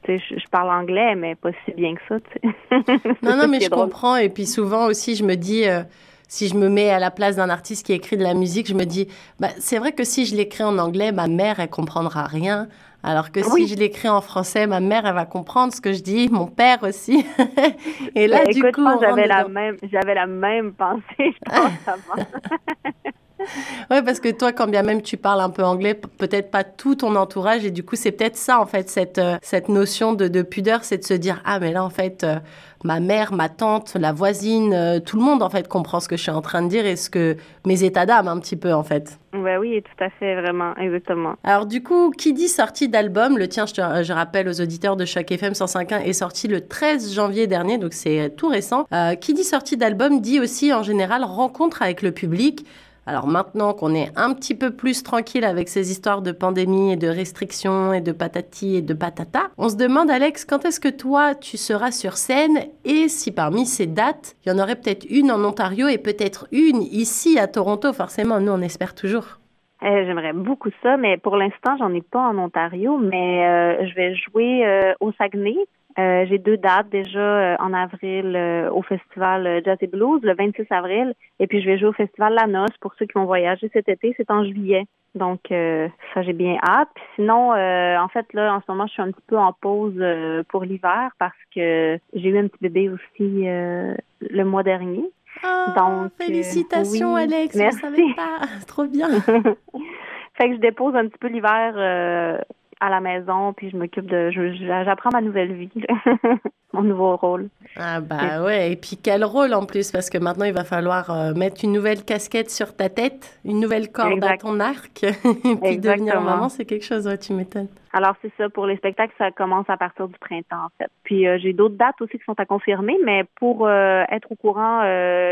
je, 0.07 0.49
parle 0.49 0.69
anglais, 0.69 1.15
mais 1.15 1.35
pas 1.35 1.51
si 1.65 1.71
bien 1.73 1.95
que 1.95 2.01
ça. 2.07 2.15
Non, 3.21 3.37
non, 3.37 3.47
mais 3.47 3.59
je 3.59 3.69
comprends. 3.69 4.15
Et 4.17 4.29
puis 4.29 4.45
souvent 4.45 4.85
aussi, 4.87 5.15
je 5.15 5.23
me 5.23 5.35
dis. 5.35 5.67
Euh, 5.67 5.83
si 6.29 6.47
je 6.47 6.55
me 6.55 6.67
mets 6.67 6.89
à 6.89 6.97
la 6.97 7.11
place 7.11 7.35
d'un 7.35 7.49
artiste 7.51 7.85
qui 7.85 7.93
écrit 7.93 8.17
de 8.17 8.23
la 8.23 8.33
musique, 8.33 8.67
je 8.67 8.73
me 8.73 8.85
dis, 8.85 9.07
bah, 9.39 9.49
c'est 9.59 9.77
vrai 9.77 9.91
que 9.91 10.03
si 10.03 10.25
je 10.25 10.35
l'écris 10.35 10.63
en 10.63 10.79
anglais, 10.79 11.11
ma 11.11 11.27
mère, 11.27 11.59
elle 11.59 11.69
comprendra 11.69 12.23
rien. 12.23 12.69
Alors 13.03 13.31
que 13.31 13.43
si 13.43 13.67
je 13.67 13.75
l'écris 13.75 14.09
en 14.09 14.21
français, 14.21 14.65
ma 14.65 14.79
mère, 14.79 15.05
elle 15.05 15.13
va 15.13 15.25
comprendre 15.25 15.73
ce 15.73 15.81
que 15.81 15.91
je 15.93 16.01
dis, 16.01 16.29
mon 16.31 16.47
père 16.47 16.79
aussi. 16.81 17.23
Et 18.15 18.27
là, 18.27 18.45
du 18.45 18.63
coup, 18.71 18.87
j'avais 18.99 19.27
la 19.27 19.47
même, 19.47 19.77
j'avais 19.91 20.15
la 20.15 20.25
même 20.25 20.73
pensée, 20.73 21.03
je 21.19 21.51
pense, 21.51 22.25
Oui, 23.91 24.01
parce 24.03 24.19
que 24.19 24.29
toi, 24.29 24.51
quand 24.51 24.67
bien 24.67 24.83
même 24.83 25.01
tu 25.01 25.17
parles 25.17 25.41
un 25.41 25.49
peu 25.49 25.63
anglais, 25.63 25.93
peut-être 25.93 26.51
pas 26.51 26.63
tout 26.63 26.95
ton 26.95 27.15
entourage, 27.15 27.65
et 27.65 27.71
du 27.71 27.83
coup, 27.83 27.95
c'est 27.95 28.11
peut-être 28.11 28.37
ça, 28.37 28.59
en 28.59 28.65
fait, 28.65 28.89
cette, 28.89 29.17
euh, 29.17 29.37
cette 29.41 29.69
notion 29.69 30.13
de, 30.13 30.27
de 30.27 30.41
pudeur, 30.41 30.83
c'est 30.83 30.97
de 30.97 31.03
se 31.03 31.13
dire, 31.13 31.41
ah, 31.45 31.59
mais 31.59 31.71
là, 31.71 31.83
en 31.83 31.89
fait, 31.89 32.23
euh, 32.23 32.35
ma 32.83 32.99
mère, 32.99 33.33
ma 33.33 33.49
tante, 33.49 33.95
la 33.99 34.11
voisine, 34.11 34.73
euh, 34.73 34.99
tout 34.99 35.17
le 35.17 35.23
monde, 35.23 35.43
en 35.43 35.49
fait, 35.49 35.67
comprend 35.67 35.99
ce 35.99 36.07
que 36.07 36.17
je 36.17 36.21
suis 36.21 36.31
en 36.31 36.41
train 36.41 36.61
de 36.61 36.69
dire 36.69 36.85
et 36.85 36.95
ce 36.95 37.09
que 37.09 37.37
mes 37.65 37.83
états 37.83 38.05
d'âme, 38.05 38.27
un 38.27 38.39
petit 38.39 38.55
peu, 38.55 38.73
en 38.73 38.83
fait. 38.83 39.19
Ouais, 39.33 39.57
oui, 39.57 39.81
tout 39.81 40.03
à 40.03 40.09
fait, 40.09 40.39
vraiment, 40.39 40.75
exactement. 40.77 41.35
Alors, 41.43 41.65
du 41.65 41.83
coup, 41.83 42.11
qui 42.11 42.33
dit 42.33 42.47
sortie 42.47 42.87
d'album, 42.87 43.37
le 43.37 43.47
tien, 43.47 43.65
je, 43.65 43.73
te, 43.73 44.03
je, 44.03 44.13
rappelle 44.13 44.47
aux 44.47 44.61
auditeurs 44.61 44.95
de 44.95 45.05
chaque 45.05 45.31
FM 45.31 45.53
105.1, 45.53 46.01
est 46.01 46.13
sorti 46.13 46.47
le 46.47 46.61
13 46.67 47.13
janvier 47.13 47.47
dernier, 47.47 47.77
donc 47.77 47.93
c'est 47.93 48.33
tout 48.37 48.47
récent. 48.47 48.87
qui 49.19 49.33
dit 49.33 49.43
sortie 49.43 49.77
d'album 49.77 50.21
dit 50.21 50.39
aussi, 50.39 50.73
en 50.73 50.83
général, 50.83 51.23
rencontre 51.23 51.81
avec 51.81 52.01
le 52.01 52.11
public. 52.11 52.65
Alors 53.05 53.27
maintenant 53.27 53.73
qu'on 53.73 53.93
est 53.93 54.11
un 54.15 54.33
petit 54.33 54.55
peu 54.55 54.71
plus 54.71 55.03
tranquille 55.03 55.43
avec 55.43 55.67
ces 55.67 55.91
histoires 55.91 56.21
de 56.21 56.31
pandémie 56.31 56.93
et 56.93 56.95
de 56.95 57.07
restrictions 57.07 57.93
et 57.93 57.99
de 57.99 58.13
patati 58.13 58.77
et 58.77 58.81
de 58.81 58.93
patata, 58.93 59.49
on 59.57 59.67
se 59.67 59.75
demande 59.75 60.09
Alex, 60.09 60.45
quand 60.45 60.63
est-ce 60.63 60.79
que 60.79 60.89
toi 60.89 61.35
tu 61.35 61.57
seras 61.57 61.91
sur 61.91 62.13
scène 62.13 62.59
et 62.85 63.09
si 63.09 63.31
parmi 63.31 63.65
ces 63.65 63.87
dates, 63.87 64.35
il 64.45 64.49
y 64.49 64.55
en 64.55 64.59
aurait 64.59 64.77
peut-être 64.77 65.05
une 65.09 65.31
en 65.31 65.43
Ontario 65.43 65.87
et 65.89 65.97
peut-être 65.97 66.47
une 66.51 66.81
ici 66.81 67.37
à 67.37 67.47
Toronto, 67.47 67.91
forcément, 67.91 68.39
nous 68.39 68.51
on 68.51 68.61
espère 68.61 68.95
toujours. 68.95 69.39
Eh, 69.85 70.05
j'aimerais 70.05 70.31
beaucoup 70.31 70.69
ça, 70.81 70.95
mais 70.95 71.17
pour 71.17 71.35
l'instant, 71.35 71.75
j'en 71.77 71.93
ai 71.93 72.01
pas 72.01 72.21
en 72.21 72.37
Ontario, 72.37 72.97
mais 72.97 73.45
euh, 73.45 73.85
je 73.85 73.93
vais 73.95 74.15
jouer 74.15 74.65
euh, 74.65 74.93
au 75.01 75.11
Saguenay 75.11 75.57
euh, 75.99 76.25
j'ai 76.27 76.39
deux 76.39 76.57
dates 76.57 76.89
déjà 76.89 77.19
euh, 77.19 77.55
en 77.59 77.71
avril 77.73 78.33
euh, 78.35 78.69
au 78.71 78.81
festival 78.81 79.61
Jazz 79.63 79.77
et 79.81 79.87
Blues, 79.87 80.21
le 80.23 80.33
26 80.33 80.65
avril, 80.71 81.13
et 81.39 81.45
puis 81.45 81.61
je 81.61 81.67
vais 81.67 81.77
jouer 81.77 81.89
au 81.89 81.93
festival 81.93 82.33
La 82.33 82.47
Noce 82.47 82.75
pour 82.81 82.93
ceux 82.97 83.05
qui 83.05 83.13
vont 83.13 83.25
voyager 83.25 83.69
cet 83.73 83.89
été, 83.89 84.13
c'est 84.17 84.31
en 84.31 84.43
juillet. 84.43 84.85
Donc 85.13 85.41
ça 85.49 86.23
j'ai 86.23 86.33
bien 86.33 86.57
hâte. 86.63 86.89
Puis 86.95 87.03
sinon, 87.17 87.51
en 87.51 88.07
fait 88.07 88.25
là 88.33 88.55
en 88.55 88.61
ce 88.61 88.65
moment 88.67 88.87
je 88.87 88.93
suis 88.93 89.01
un 89.03 89.11
petit 89.11 89.21
peu 89.27 89.37
en 89.37 89.53
pause 89.53 90.03
pour 90.49 90.63
l'hiver 90.63 91.11
parce 91.19 91.37
que 91.53 91.99
j'ai 92.15 92.29
eu 92.29 92.37
un 92.39 92.47
petit 92.47 92.57
bébé 92.61 92.89
aussi 92.89 93.45
le 93.45 94.43
mois 94.43 94.63
dernier. 94.63 95.05
Oh, 95.43 95.71
Donc 95.75 96.11
félicitations 96.17 97.15
Alex, 97.15 97.55
merci. 97.55 97.77
je 97.77 97.81
savais 97.81 98.13
pas, 98.15 98.39
trop 98.67 98.85
bien. 98.85 99.09
fait 99.21 100.49
que 100.49 100.55
je 100.55 100.59
dépose 100.59 100.95
un 100.95 101.07
petit 101.07 101.19
peu 101.19 101.27
l'hiver 101.27 102.43
à 102.83 102.89
la 102.89 102.99
maison, 102.99 103.53
puis 103.53 103.69
je 103.69 103.77
m'occupe 103.77 104.07
de. 104.07 104.29
J'apprends 104.29 105.09
ma 105.13 105.21
nouvelle 105.21 105.53
vie, 105.53 105.71
mon 106.73 106.81
nouveau 106.81 107.15
rôle. 107.15 107.47
Ah, 107.77 108.01
bah 108.01 108.43
ouais. 108.43 108.73
Et 108.73 108.75
puis 108.75 108.99
quel 109.01 109.23
rôle 109.23 109.53
en 109.53 109.65
plus, 109.65 109.89
parce 109.89 110.09
que 110.09 110.17
maintenant 110.17 110.43
il 110.43 110.53
va 110.53 110.65
falloir 110.65 111.09
euh, 111.09 111.33
mettre 111.33 111.63
une 111.63 111.71
nouvelle 111.71 112.03
casquette 112.03 112.51
sur 112.51 112.75
ta 112.75 112.89
tête, 112.89 113.39
une 113.45 113.61
nouvelle 113.61 113.89
corde 113.89 114.21
à 114.25 114.35
ton 114.35 114.59
arc. 114.59 115.03
et 115.03 115.55
puis 115.55 115.77
devenir 115.77 116.19
maman, 116.19 116.49
c'est 116.49 116.65
quelque 116.65 116.83
chose, 116.83 117.09
tu 117.21 117.31
m'étonnes. 117.31 117.69
Alors 117.93 118.15
c'est 118.21 118.33
ça, 118.37 118.49
pour 118.49 118.67
les 118.67 118.75
spectacles, 118.75 119.13
ça 119.17 119.31
commence 119.31 119.69
à 119.69 119.77
partir 119.77 120.09
du 120.09 120.19
printemps 120.19 120.65
en 120.65 120.69
fait. 120.77 120.91
Puis 121.05 121.25
euh, 121.25 121.37
j'ai 121.41 121.53
d'autres 121.53 121.75
dates 121.75 122.01
aussi 122.01 122.17
qui 122.17 122.25
sont 122.25 122.37
à 122.37 122.45
confirmer, 122.45 122.97
mais 123.05 123.23
pour 123.35 123.65
euh, 123.65 124.03
être 124.11 124.29
au 124.29 124.35
courant, 124.35 124.81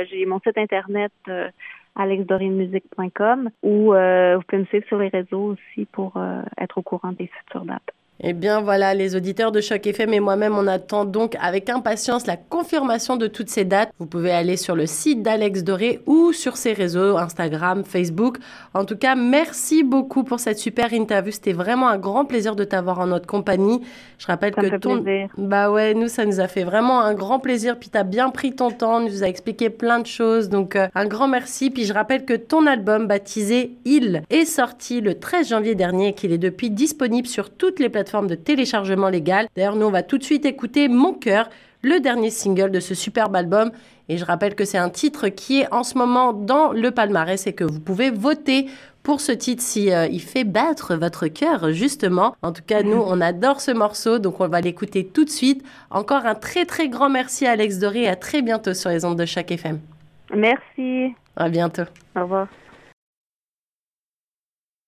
j'ai 0.09 0.25
mon 0.25 0.39
site 0.39 0.57
internet 0.57 1.11
alexdorinmusique.com 1.95 3.49
ou 3.63 3.93
euh, 3.93 4.37
vous 4.37 4.43
pouvez 4.43 4.61
me 4.61 4.65
suivre 4.65 4.87
sur 4.87 4.97
les 4.97 5.09
réseaux 5.09 5.55
aussi 5.55 5.85
pour 5.91 6.17
euh, 6.17 6.41
être 6.57 6.77
au 6.77 6.81
courant 6.81 7.11
des 7.11 7.27
futures 7.27 7.65
dates. 7.65 7.93
Eh 8.23 8.33
bien 8.33 8.61
voilà, 8.61 8.93
les 8.93 9.15
auditeurs 9.15 9.51
de 9.51 9.61
Choc 9.61 9.87
FM 9.87 10.13
et 10.13 10.19
moi-même, 10.19 10.55
on 10.55 10.67
attend 10.67 11.05
donc 11.05 11.35
avec 11.41 11.71
impatience 11.71 12.27
la 12.27 12.37
confirmation 12.37 13.17
de 13.17 13.25
toutes 13.25 13.49
ces 13.49 13.65
dates. 13.65 13.91
Vous 13.97 14.05
pouvez 14.05 14.31
aller 14.31 14.57
sur 14.57 14.75
le 14.75 14.85
site 14.85 15.23
d'Alex 15.23 15.63
Doré 15.63 16.01
ou 16.05 16.31
sur 16.31 16.55
ses 16.55 16.73
réseaux, 16.73 17.17
Instagram, 17.17 17.83
Facebook. 17.83 18.37
En 18.75 18.85
tout 18.85 18.95
cas, 18.95 19.15
merci 19.15 19.83
beaucoup 19.83 20.23
pour 20.23 20.39
cette 20.39 20.59
super 20.59 20.93
interview. 20.93 21.31
C'était 21.31 21.51
vraiment 21.51 21.87
un 21.87 21.97
grand 21.97 22.25
plaisir 22.25 22.55
de 22.55 22.63
t'avoir 22.63 22.99
en 22.99 23.07
notre 23.07 23.25
compagnie. 23.25 23.81
Je 24.19 24.27
rappelle 24.27 24.53
ça 24.53 24.69
que 24.69 24.75
ton... 24.75 25.01
Plaisir. 25.01 25.29
Bah 25.39 25.71
ouais, 25.71 25.95
nous, 25.95 26.07
ça 26.07 26.23
nous 26.25 26.39
a 26.39 26.47
fait 26.47 26.63
vraiment 26.63 27.01
un 27.01 27.15
grand 27.15 27.39
plaisir. 27.39 27.79
Puis 27.79 27.89
t'as 27.89 28.03
bien 28.03 28.29
pris 28.29 28.53
ton 28.53 28.69
temps, 28.69 28.99
nous 28.99 29.23
a 29.23 29.27
expliqué 29.27 29.71
plein 29.71 29.97
de 29.97 30.05
choses. 30.05 30.47
Donc 30.47 30.75
euh, 30.75 30.87
un 30.93 31.07
grand 31.07 31.27
merci. 31.27 31.71
Puis 31.71 31.85
je 31.85 31.93
rappelle 31.93 32.25
que 32.25 32.35
ton 32.35 32.67
album 32.67 33.07
baptisé 33.07 33.77
Il 33.83 34.21
est 34.29 34.45
sorti 34.45 35.01
le 35.01 35.15
13 35.15 35.49
janvier 35.49 35.73
dernier 35.73 36.09
et 36.09 36.13
qu'il 36.13 36.31
est 36.31 36.37
depuis 36.37 36.69
disponible 36.69 37.27
sur 37.27 37.49
toutes 37.49 37.79
les 37.79 37.89
plateformes 38.11 38.27
de 38.27 38.35
téléchargement 38.35 39.07
légal. 39.07 39.47
D'ailleurs, 39.55 39.77
nous, 39.77 39.85
on 39.85 39.91
va 39.91 40.03
tout 40.03 40.17
de 40.17 40.23
suite 40.23 40.45
écouter 40.45 40.89
Mon 40.89 41.13
cœur, 41.13 41.49
le 41.81 42.01
dernier 42.01 42.29
single 42.29 42.69
de 42.69 42.81
ce 42.81 42.93
superbe 42.93 43.35
album. 43.37 43.71
Et 44.09 44.17
je 44.17 44.25
rappelle 44.25 44.53
que 44.55 44.65
c'est 44.65 44.77
un 44.77 44.89
titre 44.89 45.29
qui 45.29 45.61
est 45.61 45.73
en 45.73 45.83
ce 45.83 45.97
moment 45.97 46.33
dans 46.33 46.73
le 46.73 46.91
palmarès 46.91 47.47
et 47.47 47.53
que 47.53 47.63
vous 47.63 47.79
pouvez 47.79 48.09
voter 48.09 48.67
pour 49.01 49.21
ce 49.21 49.31
titre 49.31 49.63
si 49.63 49.93
euh, 49.93 50.07
il 50.07 50.21
fait 50.21 50.43
battre 50.43 50.95
votre 50.95 51.27
cœur 51.27 51.71
justement. 51.71 52.35
En 52.41 52.51
tout 52.51 52.61
cas, 52.67 52.83
nous 52.83 53.01
on 53.01 53.21
adore 53.21 53.61
ce 53.61 53.71
morceau 53.71 54.19
donc 54.19 54.41
on 54.41 54.47
va 54.49 54.59
l'écouter 54.59 55.05
tout 55.05 55.23
de 55.23 55.29
suite. 55.29 55.63
Encore 55.89 56.25
un 56.25 56.35
très 56.35 56.65
très 56.65 56.89
grand 56.89 57.09
merci 57.09 57.47
à 57.47 57.51
Alex 57.51 57.79
Doré 57.79 58.01
et 58.01 58.09
à 58.09 58.17
très 58.17 58.41
bientôt 58.41 58.73
sur 58.73 58.89
les 58.89 59.05
ondes 59.05 59.17
de 59.17 59.25
chaque 59.25 59.51
FM. 59.51 59.79
Merci. 60.35 61.15
À 61.37 61.47
bientôt. 61.47 61.83
Au 62.15 62.23
revoir. 62.23 62.47